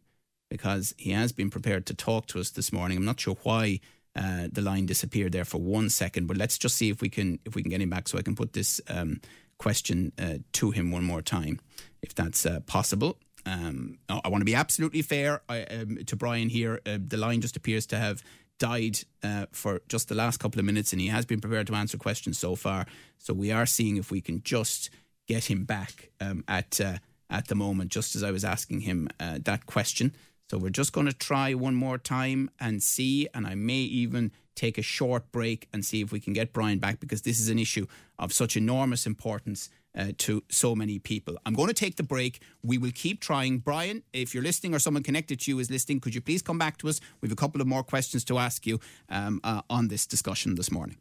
because 0.50 0.94
he 0.96 1.10
has 1.10 1.32
been 1.32 1.50
prepared 1.50 1.86
to 1.86 1.94
talk 1.94 2.26
to 2.26 2.40
us 2.40 2.50
this 2.50 2.72
morning. 2.72 2.96
I'm 2.96 3.04
not 3.04 3.20
sure 3.20 3.36
why 3.42 3.80
uh, 4.16 4.48
the 4.50 4.62
line 4.62 4.86
disappeared 4.86 5.32
there 5.32 5.44
for 5.44 5.58
one 5.58 5.90
second, 5.90 6.26
but 6.26 6.36
let's 6.36 6.58
just 6.58 6.76
see 6.76 6.90
if 6.90 7.00
we 7.00 7.08
can 7.08 7.38
if 7.44 7.54
we 7.54 7.62
can 7.62 7.70
get 7.70 7.80
him 7.80 7.90
back 7.90 8.08
so 8.08 8.18
I 8.18 8.22
can 8.22 8.34
put 8.34 8.52
this 8.52 8.80
um, 8.88 9.20
question 9.58 10.12
uh, 10.18 10.38
to 10.52 10.70
him 10.70 10.90
one 10.90 11.04
more 11.04 11.22
time, 11.22 11.60
if 12.02 12.14
that's 12.14 12.46
uh, 12.46 12.60
possible. 12.60 13.18
Um, 13.46 13.98
I 14.08 14.28
want 14.28 14.40
to 14.40 14.46
be 14.46 14.54
absolutely 14.54 15.02
fair 15.02 15.42
I, 15.48 15.62
um, 15.62 15.98
to 16.06 16.16
Brian 16.16 16.48
here. 16.48 16.80
Uh, 16.84 16.98
the 17.06 17.16
line 17.16 17.40
just 17.40 17.56
appears 17.56 17.86
to 17.86 17.98
have 17.98 18.22
died 18.58 18.98
uh, 19.22 19.46
for 19.52 19.80
just 19.88 20.08
the 20.08 20.14
last 20.14 20.38
couple 20.38 20.58
of 20.58 20.66
minutes, 20.66 20.92
and 20.92 21.00
he 21.00 21.08
has 21.08 21.24
been 21.24 21.40
prepared 21.40 21.66
to 21.68 21.74
answer 21.74 21.96
questions 21.96 22.38
so 22.38 22.56
far. 22.56 22.86
So 23.18 23.32
we 23.32 23.52
are 23.52 23.66
seeing 23.66 23.96
if 23.96 24.10
we 24.10 24.20
can 24.20 24.42
just 24.42 24.90
get 25.26 25.44
him 25.44 25.64
back 25.64 26.10
um, 26.20 26.44
at 26.48 26.80
uh, 26.80 26.98
at 27.30 27.48
the 27.48 27.54
moment, 27.54 27.90
just 27.90 28.14
as 28.16 28.22
I 28.22 28.30
was 28.30 28.44
asking 28.44 28.80
him 28.80 29.08
uh, 29.20 29.38
that 29.44 29.66
question. 29.66 30.14
So 30.50 30.56
we're 30.56 30.70
just 30.70 30.92
going 30.92 31.06
to 31.06 31.12
try 31.12 31.52
one 31.52 31.74
more 31.74 31.98
time 31.98 32.50
and 32.58 32.82
see, 32.82 33.28
and 33.34 33.46
I 33.46 33.54
may 33.54 33.80
even 33.80 34.32
take 34.54 34.78
a 34.78 34.82
short 34.82 35.30
break 35.30 35.68
and 35.72 35.84
see 35.84 36.00
if 36.00 36.10
we 36.10 36.20
can 36.20 36.32
get 36.32 36.52
Brian 36.52 36.78
back 36.78 37.00
because 37.00 37.22
this 37.22 37.38
is 37.38 37.48
an 37.48 37.58
issue 37.58 37.86
of 38.18 38.32
such 38.32 38.56
enormous 38.56 39.06
importance 39.06 39.68
uh, 39.96 40.12
to 40.18 40.42
so 40.48 40.74
many 40.74 40.98
people. 40.98 41.36
I'm 41.44 41.54
going 41.54 41.68
to 41.68 41.74
take 41.74 41.96
the 41.96 42.02
break. 42.02 42.40
We 42.62 42.78
will 42.78 42.92
keep 42.94 43.20
trying. 43.20 43.58
Brian, 43.58 44.02
if 44.12 44.34
you're 44.34 44.42
listening 44.42 44.74
or 44.74 44.78
someone 44.78 45.02
connected 45.02 45.40
to 45.40 45.50
you 45.50 45.58
is 45.58 45.70
listening, 45.70 46.00
could 46.00 46.14
you 46.14 46.20
please 46.20 46.42
come 46.42 46.58
back 46.58 46.78
to 46.78 46.88
us? 46.88 47.00
We 47.20 47.26
have 47.26 47.32
a 47.32 47.36
couple 47.36 47.60
of 47.60 47.66
more 47.66 47.82
questions 47.82 48.24
to 48.24 48.38
ask 48.38 48.66
you 48.66 48.80
um, 49.10 49.40
uh, 49.44 49.62
on 49.68 49.88
this 49.88 50.06
discussion 50.06 50.54
this 50.54 50.70
morning. 50.70 50.96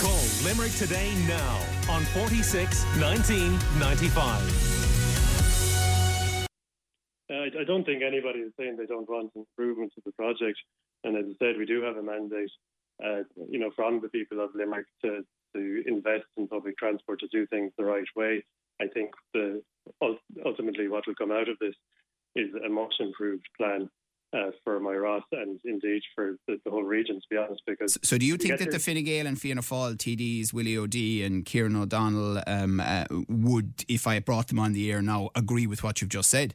Call 0.00 0.24
Limerick 0.44 0.72
today 0.72 1.12
now 1.26 1.60
on 1.88 2.02
46 2.02 2.84
19 2.98 3.58
95. 3.78 4.71
I, 7.30 7.48
I 7.60 7.64
don't 7.66 7.84
think 7.84 8.02
anybody 8.02 8.40
is 8.40 8.52
saying 8.58 8.76
they 8.76 8.86
don't 8.86 9.08
want 9.08 9.32
improvements 9.34 9.94
to 9.94 10.02
the 10.04 10.12
project. 10.12 10.58
And 11.04 11.16
as 11.16 11.24
I 11.28 11.34
said, 11.44 11.58
we 11.58 11.66
do 11.66 11.82
have 11.82 11.96
a 11.96 12.02
mandate, 12.02 12.50
uh, 13.04 13.22
you 13.48 13.58
know, 13.58 13.70
from 13.74 14.00
the 14.00 14.08
people 14.08 14.42
of 14.42 14.50
Limerick 14.54 14.86
to, 15.04 15.24
to 15.54 15.82
invest 15.86 16.26
in 16.36 16.48
public 16.48 16.76
transport 16.78 17.20
to 17.20 17.28
do 17.28 17.46
things 17.46 17.72
the 17.76 17.84
right 17.84 18.06
way. 18.16 18.44
I 18.80 18.86
think 18.88 19.10
the 19.34 19.62
ultimately 20.44 20.88
what 20.88 21.06
will 21.06 21.14
come 21.14 21.32
out 21.32 21.48
of 21.48 21.58
this 21.60 21.74
is 22.34 22.48
a 22.64 22.68
much 22.68 22.94
improved 23.00 23.46
plan 23.58 23.88
uh, 24.34 24.50
for 24.64 24.80
Moyross 24.80 25.22
and 25.32 25.60
indeed 25.64 26.02
for 26.14 26.36
the, 26.48 26.58
the, 26.64 26.70
whole 26.70 26.84
region, 26.84 27.16
to 27.16 27.26
be 27.30 27.36
honest. 27.36 27.62
Because 27.66 27.94
so, 27.94 28.00
so 28.02 28.18
do 28.18 28.24
you 28.24 28.36
think 28.36 28.58
that 28.58 28.70
the 28.70 28.78
Fine 28.78 29.04
Gael 29.04 29.26
and 29.26 29.38
Fianna 29.38 29.60
Fáil 29.60 29.96
TDs, 29.96 30.52
Willie 30.52 30.78
O'Dea 30.78 31.24
and 31.24 31.44
Kieran 31.44 31.76
O'Donnell, 31.76 32.42
um, 32.46 32.80
uh, 32.80 33.04
would, 33.28 33.84
if 33.88 34.06
I 34.06 34.18
brought 34.20 34.48
them 34.48 34.58
on 34.58 34.72
the 34.72 34.90
air 34.90 35.02
now, 35.02 35.30
agree 35.34 35.66
with 35.66 35.82
what 35.82 36.00
you've 36.00 36.10
just 36.10 36.30
said? 36.30 36.54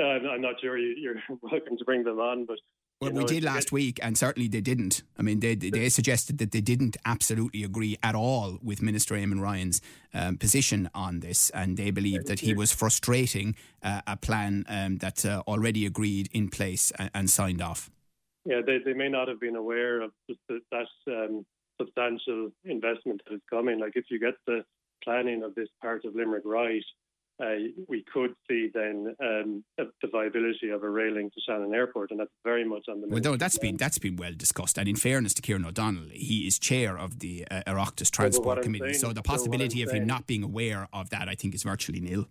Uh, 0.00 0.04
I'm 0.04 0.40
not 0.40 0.60
sure 0.60 0.78
you, 0.78 1.10
are 1.10 1.36
welcome 1.42 1.76
to 1.76 1.84
bring 1.84 2.04
them 2.04 2.18
on, 2.18 2.46
but 2.46 2.58
well, 3.02 3.10
we 3.10 3.24
did 3.24 3.42
last 3.42 3.72
week, 3.72 3.98
and 4.00 4.16
certainly 4.16 4.48
they 4.48 4.60
didn't. 4.60 5.02
I 5.18 5.22
mean, 5.22 5.40
they 5.40 5.56
they 5.56 5.88
suggested 5.88 6.38
that 6.38 6.52
they 6.52 6.60
didn't 6.60 6.96
absolutely 7.04 7.64
agree 7.64 7.98
at 8.00 8.14
all 8.14 8.58
with 8.62 8.80
Minister 8.80 9.16
Eamon 9.16 9.40
Ryan's 9.40 9.82
um, 10.14 10.36
position 10.38 10.88
on 10.94 11.18
this, 11.18 11.50
and 11.50 11.76
they 11.76 11.90
believed 11.90 12.28
that 12.28 12.40
he 12.40 12.54
was 12.54 12.70
frustrating 12.70 13.56
uh, 13.82 14.02
a 14.06 14.16
plan 14.16 14.64
um, 14.68 14.98
that's 14.98 15.24
uh, 15.24 15.40
already 15.48 15.84
agreed 15.84 16.28
in 16.32 16.48
place 16.48 16.92
and, 16.96 17.10
and, 17.12 17.28
signed 17.28 17.60
off. 17.60 17.90
Yeah, 18.44 18.60
they, 18.64 18.78
they 18.78 18.92
may 18.92 19.08
not 19.08 19.26
have 19.26 19.40
been 19.40 19.56
aware 19.56 20.00
of 20.02 20.12
just 20.28 20.38
the, 20.48 20.60
that 20.70 20.86
um, 21.08 21.44
substantial 21.80 22.50
investment 22.64 23.20
that 23.26 23.34
is 23.34 23.40
coming. 23.50 23.80
Like 23.80 23.96
if 23.96 24.04
you 24.10 24.20
get 24.20 24.34
the 24.46 24.64
planning 25.02 25.42
of 25.42 25.56
this 25.56 25.68
part 25.80 26.04
of 26.04 26.14
Limerick 26.14 26.44
right, 26.46 26.84
we 27.88 28.04
could 28.12 28.34
see 28.48 28.70
then 28.72 29.14
um, 29.20 29.64
the 29.76 30.08
viability 30.10 30.70
of 30.70 30.82
a 30.82 30.88
railing 30.88 31.30
to 31.30 31.40
Shannon 31.46 31.74
Airport, 31.74 32.10
and 32.10 32.20
that's 32.20 32.30
very 32.44 32.64
much 32.64 32.86
on 32.88 33.00
the. 33.00 33.08
Well, 33.08 33.20
no, 33.20 33.36
that's 33.36 33.58
been 33.58 33.76
that's 33.76 33.98
been 33.98 34.16
well 34.16 34.32
discussed, 34.36 34.78
and 34.78 34.88
in 34.88 34.96
fairness 34.96 35.34
to 35.34 35.42
Kieran 35.42 35.64
O'Donnell, 35.64 36.08
he 36.10 36.46
is 36.46 36.58
chair 36.58 36.96
of 36.98 37.18
the 37.18 37.46
uh, 37.50 37.62
Oireachtas 37.66 38.10
Transport 38.10 38.62
Committee, 38.62 38.94
saying, 38.94 39.00
so 39.00 39.12
the 39.12 39.22
possibility 39.22 39.82
so 39.82 39.88
of 39.88 39.94
him 39.94 40.06
not 40.06 40.26
being 40.26 40.42
aware 40.42 40.88
of 40.92 41.10
that, 41.10 41.28
I 41.28 41.34
think, 41.34 41.54
is 41.54 41.62
virtually 41.62 42.00
nil. 42.00 42.26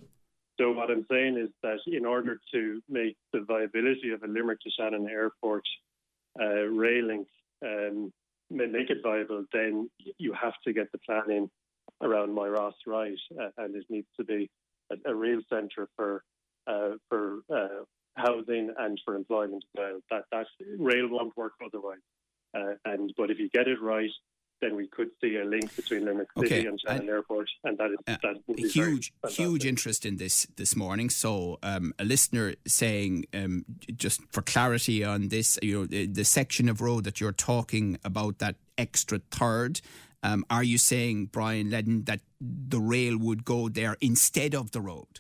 So 0.60 0.72
what 0.72 0.92
I'm 0.92 1.06
saying 1.10 1.38
is 1.38 1.50
that 1.64 1.80
in 1.88 2.06
order 2.06 2.40
to 2.54 2.82
make 2.88 3.18
the 3.34 3.42
viability 3.42 4.12
of 4.12 4.24
a 4.24 4.28
Limerick 4.28 4.60
to 4.62 4.70
Shannon 4.70 5.08
Airport 5.10 5.64
uh, 6.40 6.46
railing 6.46 7.26
um, 7.66 8.14
make 8.50 8.90
it 8.90 8.98
viable, 9.04 9.46
then 9.54 9.90
you 10.18 10.34
have 10.34 10.54
to 10.66 10.74
get 10.74 10.92
the 10.92 11.00
planning 11.00 11.50
around 12.02 12.30
Moyross 12.30 12.74
right, 12.86 13.18
uh, 13.40 13.50
and 13.58 13.76
it 13.76 13.86
needs 13.90 14.08
to 14.18 14.24
be 14.24 14.50
a, 14.92 15.12
a 15.12 15.16
real 15.16 15.42
centre 15.50 15.88
for 15.96 16.24
uh, 16.68 16.92
for 17.10 17.40
uh, 17.54 17.84
housing 18.16 18.74
and 18.78 19.00
for 19.06 19.16
employment. 19.16 19.64
Uh, 19.78 20.00
that 20.10 20.24
that 20.32 20.48
rail 20.78 21.08
won't 21.10 21.36
work 21.38 21.54
otherwise. 21.66 22.00
Uh, 22.56 22.74
and 22.86 23.14
but 23.18 23.32
if 23.32 23.40
you 23.40 23.50
get 23.50 23.68
it 23.68 23.82
right, 23.82 24.10
then 24.62 24.76
we 24.76 24.88
could 24.88 25.10
see 25.22 25.38
a 25.38 25.44
link 25.44 25.76
between 25.76 26.06
Limerick 26.06 26.30
City 26.38 26.60
okay. 26.60 26.68
and 26.68 26.80
Shannon 26.80 27.10
Airport, 27.10 27.50
and 27.64 27.78
that 27.78 27.92
is 27.92 27.98
uh, 28.08 28.16
that 28.22 28.70
huge, 28.72 29.12
huge 29.30 29.66
interest 29.66 30.06
in 30.06 30.18
this 30.18 30.48
this 30.56 30.76
morning. 30.76 31.10
So, 31.10 31.58
um, 31.64 31.94
a 31.98 32.06
listener 32.06 32.54
saying, 32.68 33.26
um, 33.34 33.66
just 33.96 34.22
for 34.32 34.42
clarity 34.42 35.04
on 35.04 35.30
this, 35.30 35.58
you 35.62 35.80
know, 35.80 35.86
the, 35.86 36.06
the, 36.06 36.24
section 36.24 36.70
of 36.70 36.80
road 36.82 37.04
that 37.06 37.20
you're 37.20 37.32
talking 37.32 37.98
about, 38.04 38.38
that 38.40 38.56
extra 38.78 39.20
third, 39.32 39.82
um, 40.24 40.46
are 40.50 40.64
you 40.64 40.78
saying, 40.78 41.28
Brian 41.28 41.70
Leddin, 41.70 42.04
that 42.06 42.22
the 42.40 42.80
rail 42.80 43.18
would 43.18 43.44
go 43.44 43.70
there 43.70 43.98
instead 44.02 44.54
of 44.56 44.72
the 44.72 44.82
road? 44.82 45.20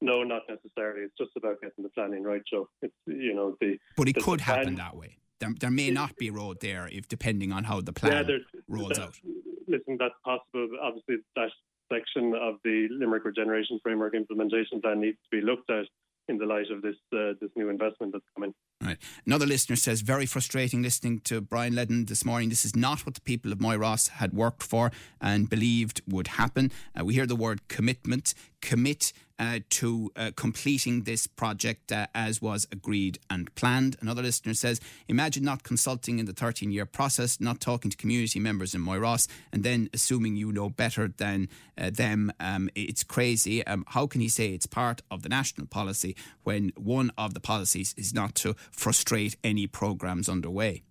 No, 0.00 0.22
not 0.22 0.42
necessarily. 0.48 1.02
It's 1.02 1.14
just 1.18 1.30
about 1.36 1.60
getting 1.60 1.82
the 1.82 1.88
planning 1.90 2.22
right, 2.22 2.42
Joe. 2.48 2.68
It's 2.82 2.94
you 3.06 3.34
know 3.34 3.56
the. 3.60 3.78
But 3.96 4.08
it 4.08 4.14
the- 4.14 4.20
could 4.20 4.40
the 4.40 4.44
plan- 4.44 4.58
happen 4.58 4.74
that 4.76 4.96
way. 4.96 5.16
There, 5.40 5.50
there 5.60 5.70
may 5.70 5.90
not 5.90 6.16
be 6.16 6.30
road 6.30 6.58
there 6.60 6.88
if 6.90 7.06
depending 7.06 7.52
on 7.52 7.62
how 7.64 7.80
the 7.80 7.92
plan 7.92 8.26
yeah, 8.28 8.36
rolls 8.68 8.90
that- 8.90 9.00
out. 9.00 9.20
Listen, 9.66 9.96
that's 9.98 10.14
possible. 10.24 10.68
Obviously, 10.82 11.16
that 11.36 11.50
section 11.92 12.34
of 12.34 12.56
the 12.64 12.88
Limerick 12.90 13.24
Regeneration 13.24 13.78
Framework 13.82 14.14
implementation 14.14 14.80
plan 14.80 15.00
needs 15.00 15.18
to 15.24 15.36
be 15.36 15.44
looked 15.44 15.70
at 15.70 15.86
in 16.28 16.38
the 16.38 16.46
light 16.46 16.70
of 16.70 16.82
this 16.82 16.96
uh, 17.12 17.32
this 17.40 17.50
new 17.56 17.68
investment 17.68 18.12
that's 18.12 18.24
coming. 18.34 18.54
Right. 18.80 18.98
Another 19.26 19.46
listener 19.46 19.74
says, 19.74 20.02
very 20.02 20.24
frustrating 20.24 20.82
listening 20.82 21.18
to 21.20 21.40
Brian 21.40 21.74
Leddin 21.74 22.04
this 22.04 22.24
morning. 22.24 22.48
This 22.48 22.64
is 22.64 22.76
not 22.76 23.04
what 23.04 23.16
the 23.16 23.20
people 23.20 23.50
of 23.50 23.58
Moyross 23.58 24.08
had 24.08 24.32
worked 24.32 24.62
for 24.62 24.92
and 25.20 25.50
believed 25.50 26.00
would 26.06 26.28
happen. 26.28 26.70
Uh, 26.98 27.04
we 27.04 27.14
hear 27.14 27.26
the 27.26 27.34
word 27.34 27.66
commitment, 27.66 28.34
commit 28.60 29.12
uh, 29.38 29.60
to 29.70 30.10
uh, 30.16 30.30
completing 30.36 31.02
this 31.02 31.26
project 31.26 31.92
uh, 31.92 32.06
as 32.14 32.42
was 32.42 32.66
agreed 32.72 33.18
and 33.30 33.54
planned. 33.54 33.96
Another 34.00 34.22
listener 34.22 34.54
says, 34.54 34.80
imagine 35.06 35.44
not 35.44 35.62
consulting 35.62 36.18
in 36.18 36.26
the 36.26 36.32
13 36.32 36.70
year 36.70 36.86
process, 36.86 37.40
not 37.40 37.60
talking 37.60 37.90
to 37.90 37.96
community 37.96 38.40
members 38.40 38.74
in 38.74 38.80
Moyross, 38.80 39.28
and 39.52 39.62
then 39.62 39.88
assuming 39.92 40.36
you 40.36 40.52
know 40.52 40.68
better 40.68 41.08
than 41.08 41.48
uh, 41.76 41.90
them. 41.90 42.32
Um, 42.40 42.68
it's 42.74 43.04
crazy. 43.04 43.64
Um, 43.66 43.84
how 43.88 44.06
can 44.06 44.20
he 44.20 44.28
say 44.28 44.48
it's 44.48 44.66
part 44.66 45.02
of 45.10 45.22
the 45.22 45.28
national 45.28 45.66
policy 45.68 46.16
when 46.42 46.72
one 46.76 47.12
of 47.16 47.34
the 47.34 47.40
policies 47.40 47.94
is 47.96 48.12
not 48.12 48.34
to 48.36 48.54
frustrate 48.72 49.36
any 49.44 49.66
programs 49.66 50.28
underway? 50.28 50.82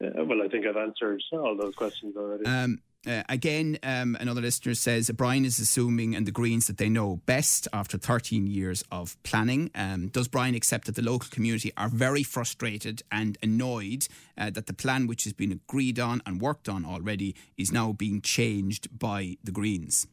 Well, 0.00 0.42
I 0.42 0.48
think 0.48 0.64
I've 0.64 0.76
answered 0.76 1.20
all 1.32 1.56
those 1.56 1.74
questions 1.74 2.16
already. 2.16 2.44
Um, 2.44 2.80
uh, 3.06 3.22
again, 3.28 3.78
um, 3.82 4.16
another 4.20 4.40
listener 4.40 4.74
says 4.74 5.10
Brian 5.10 5.44
is 5.44 5.58
assuming 5.58 6.16
and 6.16 6.26
the 6.26 6.32
Greens 6.32 6.66
that 6.66 6.78
they 6.78 6.88
know 6.88 7.20
best 7.26 7.68
after 7.72 7.96
13 7.96 8.46
years 8.46 8.82
of 8.90 9.16
planning. 9.22 9.70
Um, 9.74 10.08
does 10.08 10.26
Brian 10.26 10.54
accept 10.54 10.86
that 10.86 10.96
the 10.96 11.02
local 11.02 11.28
community 11.30 11.72
are 11.76 11.88
very 11.88 12.22
frustrated 12.22 13.02
and 13.12 13.38
annoyed 13.42 14.08
uh, 14.36 14.50
that 14.50 14.66
the 14.66 14.72
plan 14.72 15.06
which 15.06 15.24
has 15.24 15.32
been 15.32 15.52
agreed 15.52 15.98
on 16.00 16.22
and 16.26 16.40
worked 16.40 16.68
on 16.68 16.84
already 16.84 17.36
is 17.56 17.70
now 17.70 17.92
being 17.92 18.20
changed 18.20 18.98
by 18.98 19.36
the 19.44 19.52
Greens? 19.52 20.08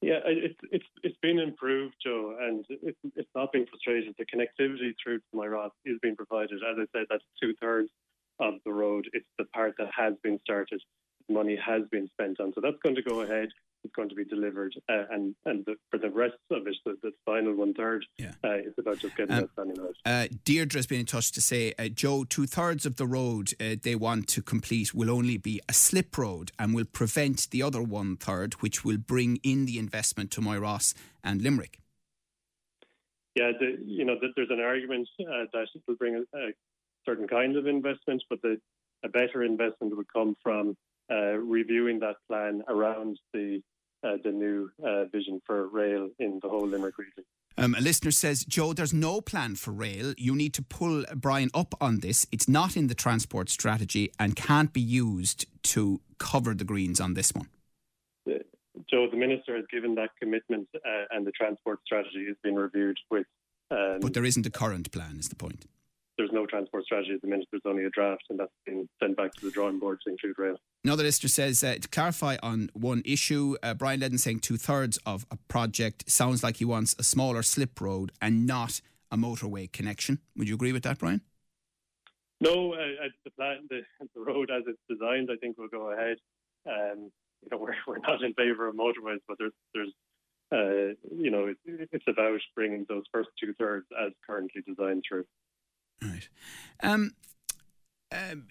Yeah, 0.00 0.20
it's 0.26 0.58
it's 0.70 0.84
it's 1.02 1.16
been 1.22 1.38
improved, 1.38 1.94
Joe, 2.04 2.36
and 2.38 2.62
it's 2.68 2.98
it's 3.16 3.30
not 3.34 3.52
being 3.52 3.64
frustrated. 3.64 4.14
The 4.18 4.26
connectivity 4.26 4.92
through 5.02 5.18
to 5.18 5.24
Moyross 5.34 5.70
is 5.86 5.98
being 6.02 6.14
provided. 6.14 6.60
As 6.62 6.76
I 6.78 6.84
said, 6.92 7.06
that's 7.08 7.24
two 7.42 7.54
thirds 7.58 7.88
of 8.38 8.54
the 8.66 8.72
road. 8.72 9.08
It's 9.14 9.26
the 9.38 9.46
part 9.46 9.76
that 9.78 9.88
has 9.96 10.12
been 10.22 10.38
started. 10.44 10.82
Money 11.28 11.56
has 11.56 11.82
been 11.90 12.08
spent 12.08 12.38
on, 12.40 12.52
so 12.54 12.60
that's 12.60 12.76
going 12.82 12.94
to 12.96 13.02
go 13.02 13.20
ahead. 13.22 13.48
It's 13.82 13.94
going 13.94 14.08
to 14.08 14.14
be 14.14 14.24
delivered, 14.24 14.74
uh, 14.88 15.04
and 15.10 15.34
and 15.44 15.64
the, 15.66 15.74
for 15.90 15.98
the 15.98 16.08
rest 16.10 16.36
of 16.50 16.66
it, 16.66 16.74
the, 16.86 16.96
the 17.02 17.12
final 17.26 17.54
one 17.54 17.74
third, 17.74 18.04
Yeah. 18.18 18.32
uh, 18.42 18.52
it's 18.52 18.78
about 18.78 18.98
just 18.98 19.14
getting 19.16 19.34
Um, 19.34 19.40
that 19.42 19.54
planning. 19.54 19.76
Uh, 20.06 20.28
Deirdre 20.44 20.78
has 20.78 20.86
been 20.86 21.00
in 21.00 21.06
touch 21.06 21.32
to 21.32 21.42
say, 21.42 21.74
uh, 21.78 21.88
Joe, 21.88 22.24
two 22.24 22.46
thirds 22.46 22.86
of 22.86 22.96
the 22.96 23.06
road 23.06 23.52
uh, 23.60 23.76
they 23.82 23.94
want 23.94 24.26
to 24.28 24.42
complete 24.42 24.94
will 24.94 25.10
only 25.10 25.36
be 25.36 25.60
a 25.68 25.74
slip 25.74 26.16
road 26.16 26.50
and 26.58 26.74
will 26.74 26.86
prevent 26.86 27.50
the 27.50 27.62
other 27.62 27.82
one 27.82 28.16
third, 28.16 28.54
which 28.54 28.84
will 28.86 28.96
bring 28.98 29.36
in 29.42 29.66
the 29.66 29.78
investment 29.78 30.30
to 30.32 30.40
Moyross 30.40 30.94
and 31.22 31.42
Limerick. 31.42 31.78
Yeah, 33.34 33.52
the, 33.58 33.78
you 33.84 34.04
know, 34.04 34.18
th 34.18 34.32
there's 34.36 34.50
an 34.50 34.60
argument 34.60 35.08
uh, 35.20 35.44
that 35.52 35.66
it 35.74 35.82
will 35.86 35.96
bring 35.96 36.14
a, 36.16 36.38
a 36.38 36.52
certain 37.04 37.26
kind 37.28 37.56
of 37.56 37.66
investment, 37.66 38.22
but 38.30 38.40
the, 38.42 38.60
a 39.04 39.08
better 39.08 39.42
investment 39.42 39.94
would 39.96 40.10
come 40.10 40.36
from 40.42 40.76
reviewing 41.10 42.00
that 42.00 42.16
plan 42.28 42.62
around 42.68 43.18
the 43.32 43.62
uh, 44.04 44.18
the 44.22 44.30
new 44.30 44.70
uh, 44.84 45.04
vision 45.06 45.40
for 45.46 45.66
rail 45.68 46.10
in 46.18 46.38
the 46.42 46.48
whole 46.48 46.66
Limerick 46.66 46.98
region. 46.98 47.24
Um, 47.56 47.74
a 47.74 47.80
listener 47.80 48.10
says, 48.10 48.44
Joe, 48.44 48.72
there's 48.72 48.92
no 48.92 49.20
plan 49.20 49.54
for 49.54 49.72
rail. 49.72 50.12
You 50.18 50.34
need 50.34 50.52
to 50.54 50.62
pull 50.62 51.04
Brian 51.14 51.50
up 51.54 51.74
on 51.80 52.00
this. 52.00 52.26
It's 52.32 52.48
not 52.48 52.76
in 52.76 52.88
the 52.88 52.94
transport 52.94 53.48
strategy 53.48 54.12
and 54.18 54.34
can't 54.34 54.72
be 54.72 54.80
used 54.80 55.46
to 55.72 56.00
cover 56.18 56.52
the 56.52 56.64
Greens 56.64 57.00
on 57.00 57.14
this 57.14 57.32
one. 57.32 57.48
Uh, 58.28 58.40
Joe, 58.90 59.08
the 59.10 59.16
minister 59.16 59.56
has 59.56 59.64
given 59.70 59.94
that 59.94 60.10
commitment, 60.20 60.68
uh, 60.74 61.04
and 61.12 61.26
the 61.26 61.32
transport 61.32 61.78
strategy 61.86 62.26
has 62.26 62.36
been 62.42 62.56
reviewed 62.56 62.98
with. 63.10 63.26
Um, 63.70 64.00
But 64.00 64.14
there 64.14 64.24
isn't 64.24 64.44
a 64.44 64.50
current 64.50 64.90
plan, 64.90 65.16
is 65.18 65.28
the 65.28 65.36
point. 65.36 65.64
There's 66.16 66.30
no 66.32 66.46
transport 66.46 66.84
strategy 66.84 67.12
at 67.14 67.22
the 67.22 67.28
minute. 67.28 67.46
There's 67.50 67.62
only 67.66 67.84
a 67.84 67.90
draft, 67.90 68.24
and 68.30 68.38
that's 68.38 68.52
been 68.64 68.88
sent 69.02 69.16
back 69.16 69.34
to 69.34 69.44
the 69.44 69.50
drawing 69.50 69.78
board 69.78 69.98
to 70.04 70.10
include 70.10 70.38
rail. 70.38 70.56
Another 70.84 71.02
listener 71.02 71.28
says 71.28 71.64
uh, 71.64 71.76
to 71.80 71.88
clarify 71.88 72.36
on 72.42 72.70
one 72.74 73.02
issue, 73.04 73.56
uh, 73.62 73.74
Brian 73.74 74.00
Leddin 74.00 74.18
saying 74.18 74.40
two 74.40 74.56
thirds 74.56 74.98
of 75.06 75.26
a 75.30 75.36
project 75.48 76.08
sounds 76.08 76.42
like 76.42 76.58
he 76.58 76.64
wants 76.64 76.94
a 76.98 77.02
smaller 77.02 77.42
slip 77.42 77.80
road 77.80 78.12
and 78.20 78.46
not 78.46 78.80
a 79.10 79.16
motorway 79.16 79.70
connection. 79.70 80.20
Would 80.36 80.48
you 80.48 80.54
agree 80.54 80.72
with 80.72 80.84
that, 80.84 80.98
Brian? 80.98 81.22
No, 82.40 82.74
uh, 82.74 83.08
the 83.24 83.30
plan, 83.30 83.66
the, 83.70 83.80
the 84.14 84.20
road 84.20 84.50
as 84.50 84.64
it's 84.66 84.78
designed, 84.88 85.30
I 85.32 85.36
think 85.36 85.56
will 85.58 85.68
go 85.68 85.92
ahead. 85.92 86.18
Um, 86.66 87.10
you 87.42 87.48
know, 87.50 87.58
we're 87.60 87.74
we're 87.86 87.98
not 87.98 88.22
in 88.22 88.34
favour 88.34 88.68
of 88.68 88.76
motorways, 88.76 89.20
but 89.26 89.38
there's 89.38 89.52
there's 89.74 89.92
uh, 90.52 90.94
you 91.16 91.30
know, 91.30 91.46
it, 91.46 91.88
it's 91.90 92.04
about 92.06 92.38
bringing 92.54 92.84
those 92.88 93.04
first 93.12 93.30
two 93.40 93.54
thirds 93.58 93.86
as 93.98 94.12
currently 94.26 94.62
designed 94.66 95.04
through. 95.08 95.24
Right. 96.04 96.28
Um, 96.82 97.14
um, 98.12 98.46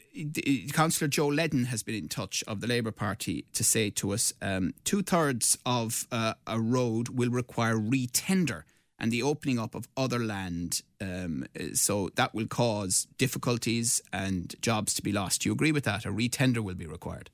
Councillor 0.74 1.08
Joe 1.08 1.28
Leddin 1.28 1.66
has 1.66 1.84
been 1.84 1.96
in 1.96 2.10
touch 2.10 2.44
of 2.48 2.60
the 2.60 2.68
Labour 2.68 2.92
Party 2.92 3.46
to 3.54 3.63
say 3.63 3.89
to 3.92 4.12
us 4.12 4.34
um, 4.42 4.74
two 4.84 5.02
thirds 5.02 5.58
of 5.66 6.08
uh, 6.12 6.34
a 6.46 6.60
road 6.60 7.10
will 7.10 7.30
require 7.30 7.76
retender 7.76 8.63
and 9.00 9.12
the 9.12 9.24
opening 9.24 9.60
up 9.60 9.76
of 9.76 9.88
other 9.96 10.20
land. 10.20 10.82
Um, 11.02 11.46
so 11.74 12.10
that 12.16 12.34
will 12.34 12.48
cause 12.48 13.08
difficulties 13.18 14.02
and 14.12 14.54
jobs 14.62 14.94
to 14.96 15.02
be 15.02 15.12
lost. 15.12 15.42
Do 15.42 15.50
you 15.50 15.54
agree 15.54 15.72
with 15.72 15.84
that? 15.86 16.06
A 16.06 16.10
retender 16.10 16.60
will 16.60 16.76
be 16.76 16.88
required. 16.88 17.30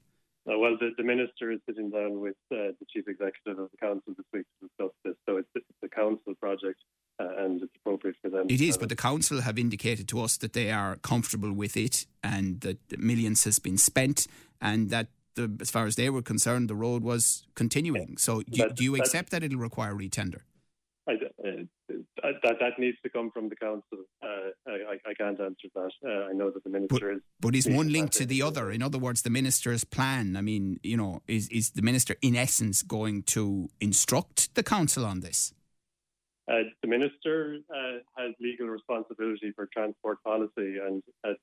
Uh, 0.50 0.58
well, 0.58 0.78
the, 0.80 0.92
the 0.98 1.04
minister 1.04 1.52
is 1.52 1.60
sitting 1.68 1.92
down 1.92 2.20
with 2.20 2.38
uh, 2.52 2.74
the 2.80 2.86
chief 2.92 3.08
executive 3.08 3.60
of 3.60 3.70
the 3.72 3.78
council 3.78 4.14
this 4.18 4.26
week 4.34 4.46
to 4.60 4.68
discuss 4.68 4.92
this. 5.06 5.16
So 5.28 5.38
it's, 5.38 5.50
it's 5.54 5.66
a 5.84 5.90
council 5.90 6.34
project, 6.40 6.80
and 7.20 7.62
it's 7.62 7.76
appropriate 7.76 8.16
for 8.22 8.30
them. 8.30 8.48
It 8.50 8.62
is, 8.62 8.78
but 8.78 8.90
the 8.90 8.96
council 8.96 9.42
have 9.42 9.60
indicated 9.60 10.08
to 10.10 10.22
us 10.22 10.38
that 10.38 10.54
they 10.54 10.72
are 10.72 10.96
comfortable 10.98 11.52
with 11.54 11.76
it 11.76 12.06
and 12.24 12.62
that 12.62 13.00
millions 13.00 13.44
has 13.44 13.60
been 13.60 13.78
spent 13.78 14.28
and 14.62 14.90
that. 14.90 15.08
The, 15.36 15.56
as 15.62 15.72
far 15.72 15.86
as 15.86 15.96
they 15.96 16.10
were 16.10 16.24
concerned, 16.24 16.70
the 16.70 16.76
road 16.76 17.02
was 17.02 17.46
continuing. 17.56 18.18
So, 18.18 18.42
do, 18.42 18.64
That- 18.64 18.76
do 18.76 18.84
you 18.84 18.96
accept 18.96 19.30
that 19.30 19.42
it'll 19.42 19.60
require 19.60 19.94
retender? 19.94 20.42
I, 21.08 21.14
uh, 21.14 22.32
that 22.44 22.58
that 22.60 22.78
needs 22.78 22.98
to 23.04 23.10
come 23.10 23.32
from 23.32 23.50
the 23.50 23.56
council. 23.56 24.00
Uh, 24.22 24.52
I, 24.68 24.98
I 25.10 25.14
can't 25.14 25.40
answer 25.40 25.68
that. 25.76 25.92
Uh, 26.06 26.30
I 26.30 26.34
know 26.34 26.52
that 26.52 26.64
the 26.64 26.70
minister 26.70 27.14
is. 27.14 27.22
But 27.40 27.56
is 27.56 27.68
is 27.68 27.76
one 27.76 27.92
linked 27.92 28.14
to 28.14 28.26
the 28.26 28.42
other? 28.42 28.72
In 28.72 28.82
other 28.82 28.98
words, 28.98 29.22
the 29.22 29.30
minister's 29.30 29.84
plan. 29.84 30.36
I 30.36 30.42
mean, 30.42 30.80
you 30.84 30.98
know, 30.98 31.22
is 31.28 31.48
is 31.50 31.72
the 31.72 31.82
minister 31.82 32.16
in 32.22 32.36
essence 32.36 32.84
going 32.84 33.24
to 33.24 33.70
instruct 33.80 34.54
the 34.56 34.64
council 34.64 35.06
on 35.06 35.22
this? 35.22 35.54
Uh, 36.50 36.64
the 36.82 36.88
minister 36.88 37.60
uh, 37.70 37.98
has 38.18 38.34
legal 38.40 38.68
responsibility 38.68 39.52
for 39.56 39.70
transport 39.72 40.18
policy, 40.24 40.78
and 40.84 41.04
uh, 41.28 41.34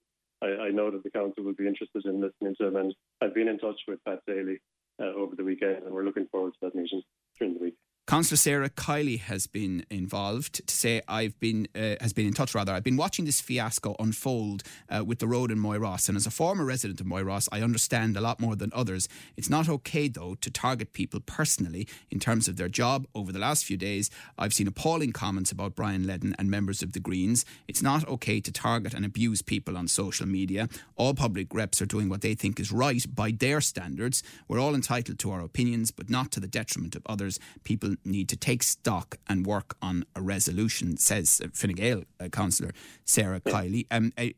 I, 0.42 0.66
I 0.66 0.71
know 0.71 0.90
that 0.90 1.05
the 1.05 1.11
council 1.11 1.45
will 1.45 1.55
be 1.55 1.66
interested 1.66 2.05
in 2.07 2.21
listening 2.21 2.57
to 2.61 2.66
him. 2.66 2.77
And 2.77 2.95
I've 3.23 3.35
been 3.35 3.49
in 3.49 3.59
touch 3.59 3.81
with 3.87 4.05
Pat 4.05 4.19
Daly 4.27 4.59
uh, 5.01 5.05
over 5.05 5.37
the 5.37 5.45
weekend, 5.45 5.85
and 5.85 5.95
we're 5.95 6.05
looking 6.05 6.27
forward 6.33 6.55
to 6.55 6.59
that 6.62 6.75
meeting 6.75 7.03
during 7.38 7.55
the 7.55 7.61
week. 7.61 7.75
Councillor 8.07 8.37
Sarah 8.37 8.71
Kiely 8.71 9.19
has 9.19 9.49
been 9.49 9.85
involved 9.90 10.64
to 10.69 10.73
say 10.77 11.03
I've 11.09 11.37
been 11.40 11.66
uh, 11.75 11.97
has 12.01 12.12
been 12.12 12.29
in 12.29 12.35
touch 12.35 12.55
rather. 12.55 12.73
I've 12.73 12.85
been 12.85 12.97
watching 12.97 13.25
this 13.25 13.40
fiasco 13.40 13.97
unfold 13.99 14.62
uh, 14.88 15.05
with 15.05 15.19
the 15.19 15.27
road 15.27 15.51
in 15.51 15.59
Moyross, 15.59 16.09
and 16.09 16.16
as 16.16 16.25
a 16.25 16.31
former 16.31 16.64
resident 16.64 17.01
of 17.01 17.07
Moyross, 17.09 17.49
I 17.51 17.62
understand 17.62 18.16
a 18.16 18.21
lot 18.21 18.38
more 18.38 18.55
than 18.55 18.71
others. 18.73 19.09
It's 19.37 19.51
not 19.51 19.69
okay 19.69 20.07
though 20.07 20.37
to 20.37 20.51
target 20.53 20.92
people 20.92 21.19
personally 21.19 21.88
in 22.09 22.21
terms 22.21 22.47
of 22.47 22.57
their 22.57 22.69
job. 22.69 23.09
Over 23.12 23.33
the 23.33 23.40
last 23.40 23.64
few 23.64 23.77
days, 23.77 24.09
I've 24.38 24.55
seen 24.55 24.69
appalling 24.69 25.11
comments 25.11 25.51
about 25.51 25.75
Brian 25.75 26.07
Leddin 26.07 26.37
and 26.38 26.49
members 26.49 26.83
of 26.83 26.92
the 26.92 27.01
Greens. 27.01 27.45
It's 27.66 27.83
not 27.83 28.07
okay 28.07 28.40
to 28.40 28.53
target 28.53 28.95
and 28.95 29.05
abuse 29.05 29.42
people 29.42 29.77
on 29.77 29.88
social 29.88 30.29
media. 30.29 30.69
All 30.95 31.12
public 31.12 31.53
reps 31.53 31.83
are 31.83 31.87
doing 31.87 32.09
what 32.09 32.21
they 32.21 32.37
think 32.37 32.61
is 32.61 32.71
right 32.71 33.05
by 33.12 33.33
their 33.33 33.61
standards. 33.61 34.23
We're 34.47 34.61
all 34.61 34.77
entitled 34.77 35.19
to 35.19 35.33
our 35.33 35.40
opinions, 35.40 35.90
but 35.90 36.09
not 36.09 36.31
to 36.31 36.38
the 36.38 36.47
detriment 36.47 36.95
of 36.95 37.03
others. 37.07 37.40
People 37.64 37.95
need 38.04 38.28
to 38.28 38.37
take 38.37 38.62
stock 38.62 39.16
and 39.28 39.46
work 39.46 39.76
on 39.80 40.04
a 40.14 40.22
resolution, 40.22 40.96
says 40.96 41.40
Fine 41.52 41.72
Gael 41.72 42.02
uh, 42.20 42.28
councillor 42.28 42.72
Sarah 43.04 43.40
Kiely. 43.40 43.87
Um, 43.90 44.12
uh, 44.16 44.28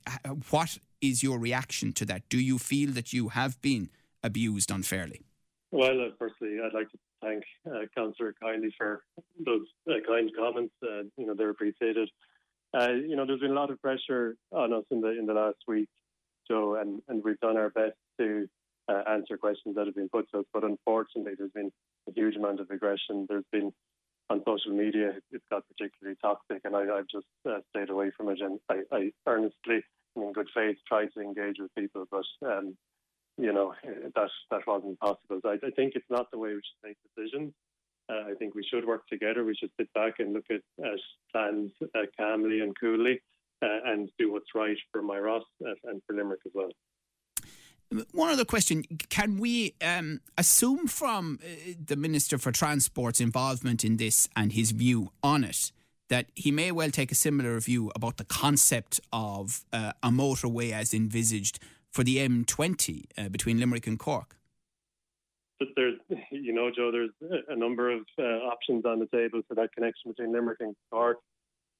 what 0.50 0.78
is 1.00 1.22
your 1.22 1.38
reaction 1.38 1.92
to 1.94 2.04
that? 2.06 2.28
Do 2.28 2.38
you 2.38 2.58
feel 2.58 2.90
that 2.92 3.12
you 3.12 3.28
have 3.28 3.60
been 3.60 3.90
abused 4.22 4.70
unfairly? 4.70 5.22
Well, 5.70 6.00
uh, 6.00 6.10
firstly, 6.18 6.58
I'd 6.64 6.72
like 6.72 6.90
to 6.90 6.98
thank 7.22 7.44
uh, 7.66 7.86
Councillor 7.94 8.34
Kiely 8.42 8.70
for 8.76 9.02
those 9.44 9.66
uh, 9.88 9.94
kind 10.06 10.30
comments. 10.36 10.74
Uh, 10.82 11.02
you 11.16 11.26
know, 11.26 11.34
they're 11.34 11.50
appreciated. 11.50 12.10
Uh, 12.74 12.92
you 12.92 13.16
know, 13.16 13.26
there's 13.26 13.40
been 13.40 13.50
a 13.50 13.54
lot 13.54 13.70
of 13.70 13.80
pressure 13.80 14.36
on 14.52 14.72
us 14.72 14.84
in 14.90 15.00
the 15.00 15.18
in 15.18 15.26
the 15.26 15.34
last 15.34 15.58
week, 15.66 15.88
Joe, 16.48 16.76
and, 16.80 17.02
and 17.08 17.22
we've 17.22 17.40
done 17.40 17.56
our 17.56 17.70
best 17.70 17.96
to 18.18 18.48
uh, 18.88 19.02
answer 19.08 19.36
questions 19.36 19.76
that 19.76 19.86
have 19.86 19.94
been 19.94 20.08
put 20.08 20.30
to 20.30 20.40
us. 20.40 20.44
But 20.52 20.64
unfortunately, 20.64 21.32
there's 21.36 21.52
been 21.52 21.72
a 22.08 22.12
huge 22.14 22.36
amount 22.36 22.60
of 22.60 22.70
aggression. 22.70 23.26
There's 23.28 23.44
been 23.52 23.72
on 24.30 24.42
social 24.46 24.72
media, 24.72 25.12
it's 25.30 25.44
got 25.50 25.64
particularly 25.68 26.16
toxic, 26.22 26.60
and 26.64 26.76
I, 26.76 26.82
I've 26.98 27.08
just 27.08 27.26
uh, 27.48 27.60
stayed 27.70 27.90
away 27.90 28.10
from 28.16 28.28
it. 28.28 28.40
And 28.40 28.60
I, 28.68 28.82
I 28.92 29.10
earnestly, 29.26 29.82
in 30.16 30.32
good 30.32 30.48
faith, 30.54 30.76
tried 30.86 31.08
to 31.14 31.20
engage 31.22 31.56
with 31.58 31.74
people, 31.74 32.04
but 32.10 32.24
um, 32.46 32.76
you 33.38 33.52
know 33.52 33.72
that 33.84 34.28
that 34.50 34.66
wasn't 34.66 34.98
possible. 35.00 35.40
So 35.42 35.50
I, 35.50 35.54
I 35.66 35.70
think 35.70 35.94
it's 35.94 36.10
not 36.10 36.30
the 36.30 36.38
way 36.38 36.50
we 36.50 36.56
should 36.60 36.88
make 36.88 36.96
decisions. 37.16 37.52
Uh, 38.10 38.30
I 38.30 38.34
think 38.38 38.54
we 38.54 38.64
should 38.64 38.86
work 38.86 39.06
together. 39.06 39.44
We 39.44 39.54
should 39.54 39.70
sit 39.78 39.92
back 39.92 40.14
and 40.18 40.32
look 40.32 40.46
at, 40.50 40.62
at 40.84 40.98
plans 41.32 41.70
uh, 41.94 42.06
calmly 42.18 42.60
and 42.60 42.74
coolly 42.78 43.20
uh, 43.62 43.80
and 43.84 44.08
do 44.18 44.32
what's 44.32 44.54
right 44.54 44.78
for 44.92 45.02
Moyross 45.02 45.42
uh, 45.66 45.74
and 45.84 46.00
for 46.06 46.16
Limerick 46.16 46.40
as 46.46 46.52
well. 46.54 46.70
One 48.12 48.30
other 48.30 48.44
question: 48.44 48.84
Can 49.08 49.38
we 49.38 49.74
um, 49.82 50.20
assume 50.36 50.88
from 50.88 51.38
uh, 51.42 51.72
the 51.86 51.96
Minister 51.96 52.36
for 52.36 52.52
Transport's 52.52 53.20
involvement 53.20 53.82
in 53.82 53.96
this 53.96 54.28
and 54.36 54.52
his 54.52 54.72
view 54.72 55.10
on 55.22 55.42
it 55.42 55.72
that 56.08 56.26
he 56.34 56.50
may 56.50 56.70
well 56.70 56.90
take 56.90 57.12
a 57.12 57.14
similar 57.14 57.58
view 57.60 57.90
about 57.94 58.16
the 58.16 58.24
concept 58.24 59.00
of 59.12 59.64
uh, 59.72 59.92
a 60.02 60.10
motorway 60.10 60.72
as 60.72 60.92
envisaged 60.92 61.58
for 61.90 62.04
the 62.04 62.16
M20 62.16 63.04
uh, 63.16 63.28
between 63.28 63.58
Limerick 63.58 63.86
and 63.86 63.98
Cork? 63.98 64.36
But 65.58 65.68
there's, 65.76 65.98
you 66.30 66.52
know, 66.52 66.70
Joe, 66.74 66.90
there's 66.92 67.42
a 67.48 67.56
number 67.56 67.90
of 67.90 68.00
uh, 68.18 68.22
options 68.22 68.84
on 68.84 68.98
the 69.00 69.06
table 69.06 69.42
for 69.48 69.54
that 69.54 69.72
connection 69.74 70.10
between 70.10 70.32
Limerick 70.32 70.60
and 70.60 70.74
Cork. 70.90 71.18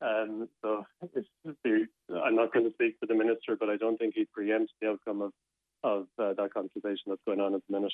Um, 0.01 0.49
so 0.63 0.85
I'm 1.05 2.37
not 2.37 2.53
going 2.53 2.67
to 2.67 2.73
speak 2.75 2.97
for 3.01 3.07
the 3.07 3.15
minister, 3.15 3.57
but 3.59 3.69
I 3.69 3.77
don't 3.77 3.99
think 3.99 4.15
he'd 4.15 4.31
preempt 4.33 4.73
the 4.81 4.91
outcome 4.91 5.23
of 5.23 5.33
of 5.83 6.07
uh, 6.19 6.35
that 6.35 6.53
conversation 6.53 7.05
that's 7.07 7.23
going 7.27 7.41
on 7.41 7.55
at 7.55 7.61
the 7.69 7.77
minute. 7.77 7.93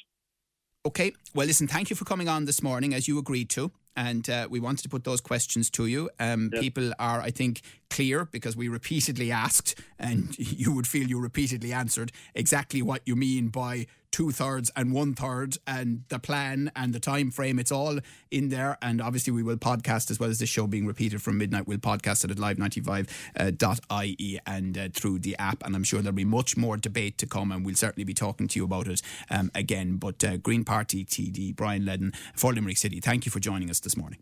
Okay. 0.86 1.12
Well, 1.34 1.46
listen, 1.46 1.66
thank 1.66 1.88
you 1.88 1.96
for 1.96 2.04
coming 2.04 2.28
on 2.28 2.44
this 2.44 2.62
morning 2.62 2.92
as 2.92 3.08
you 3.08 3.18
agreed 3.18 3.48
to. 3.50 3.72
And 3.96 4.28
uh, 4.28 4.48
we 4.50 4.60
wanted 4.60 4.82
to 4.82 4.88
put 4.88 5.04
those 5.04 5.20
questions 5.20 5.70
to 5.70 5.86
you. 5.86 6.10
Um, 6.18 6.50
yep. 6.52 6.60
People 6.60 6.92
are, 6.98 7.20
I 7.20 7.30
think, 7.30 7.62
clear 7.94 8.24
because 8.26 8.56
we 8.56 8.68
repeatedly 8.68 9.30
asked, 9.30 9.80
and 9.98 10.36
you 10.38 10.74
would 10.74 10.86
feel 10.86 11.06
you 11.06 11.20
repeatedly 11.20 11.72
answered 11.72 12.12
exactly 12.34 12.82
what 12.82 13.02
you 13.06 13.14
mean 13.14 13.48
by 13.48 13.86
two 14.10 14.30
thirds 14.30 14.70
and 14.76 14.92
one 14.92 15.14
third 15.14 15.56
and 15.66 16.04
the 16.08 16.18
plan 16.18 16.70
and 16.76 16.92
the 16.92 17.00
time 17.00 17.30
frame. 17.30 17.58
It's 17.58 17.72
all 17.72 17.98
in 18.30 18.48
there. 18.48 18.76
And 18.82 19.00
obviously, 19.00 19.32
we 19.32 19.42
will 19.42 19.56
podcast 19.56 20.10
as 20.10 20.20
well 20.20 20.30
as 20.30 20.40
this 20.40 20.48
show 20.48 20.66
being 20.66 20.86
repeated 20.86 21.22
from 21.22 21.38
midnight. 21.38 21.66
We'll 21.66 21.78
podcast 21.78 22.24
it 22.24 22.32
at 22.32 22.36
live95.ie 22.36 24.38
uh, 24.38 24.40
and 24.46 24.78
uh, 24.78 24.88
through 24.92 25.20
the 25.20 25.36
app. 25.38 25.64
And 25.64 25.74
I'm 25.74 25.84
sure 25.84 26.00
there'll 26.00 26.14
be 26.14 26.24
much 26.24 26.56
more 26.56 26.76
debate 26.76 27.18
to 27.18 27.26
come. 27.26 27.52
And 27.52 27.64
we'll 27.64 27.74
certainly 27.74 28.04
be 28.04 28.14
talking 28.14 28.48
to 28.48 28.58
you 28.58 28.64
about 28.64 28.88
it 28.88 29.02
um, 29.30 29.50
again. 29.54 29.96
But 29.96 30.22
uh, 30.22 30.36
Green 30.36 30.64
Party 30.64 31.04
TD 31.04 31.54
Brian 31.54 31.84
Leddin 31.84 32.12
for 32.34 32.52
Limerick 32.52 32.76
City, 32.76 33.00
thank 33.00 33.26
you 33.26 33.32
for 33.32 33.40
joining 33.40 33.70
us 33.70 33.80
this 33.80 33.96
morning. 33.96 34.20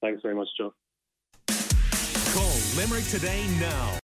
Thanks 0.00 0.22
very 0.22 0.34
much, 0.34 0.48
Joe. 0.58 0.74
Call 2.34 2.50
Limerick 2.76 3.06
today 3.06 3.46
now. 3.60 3.92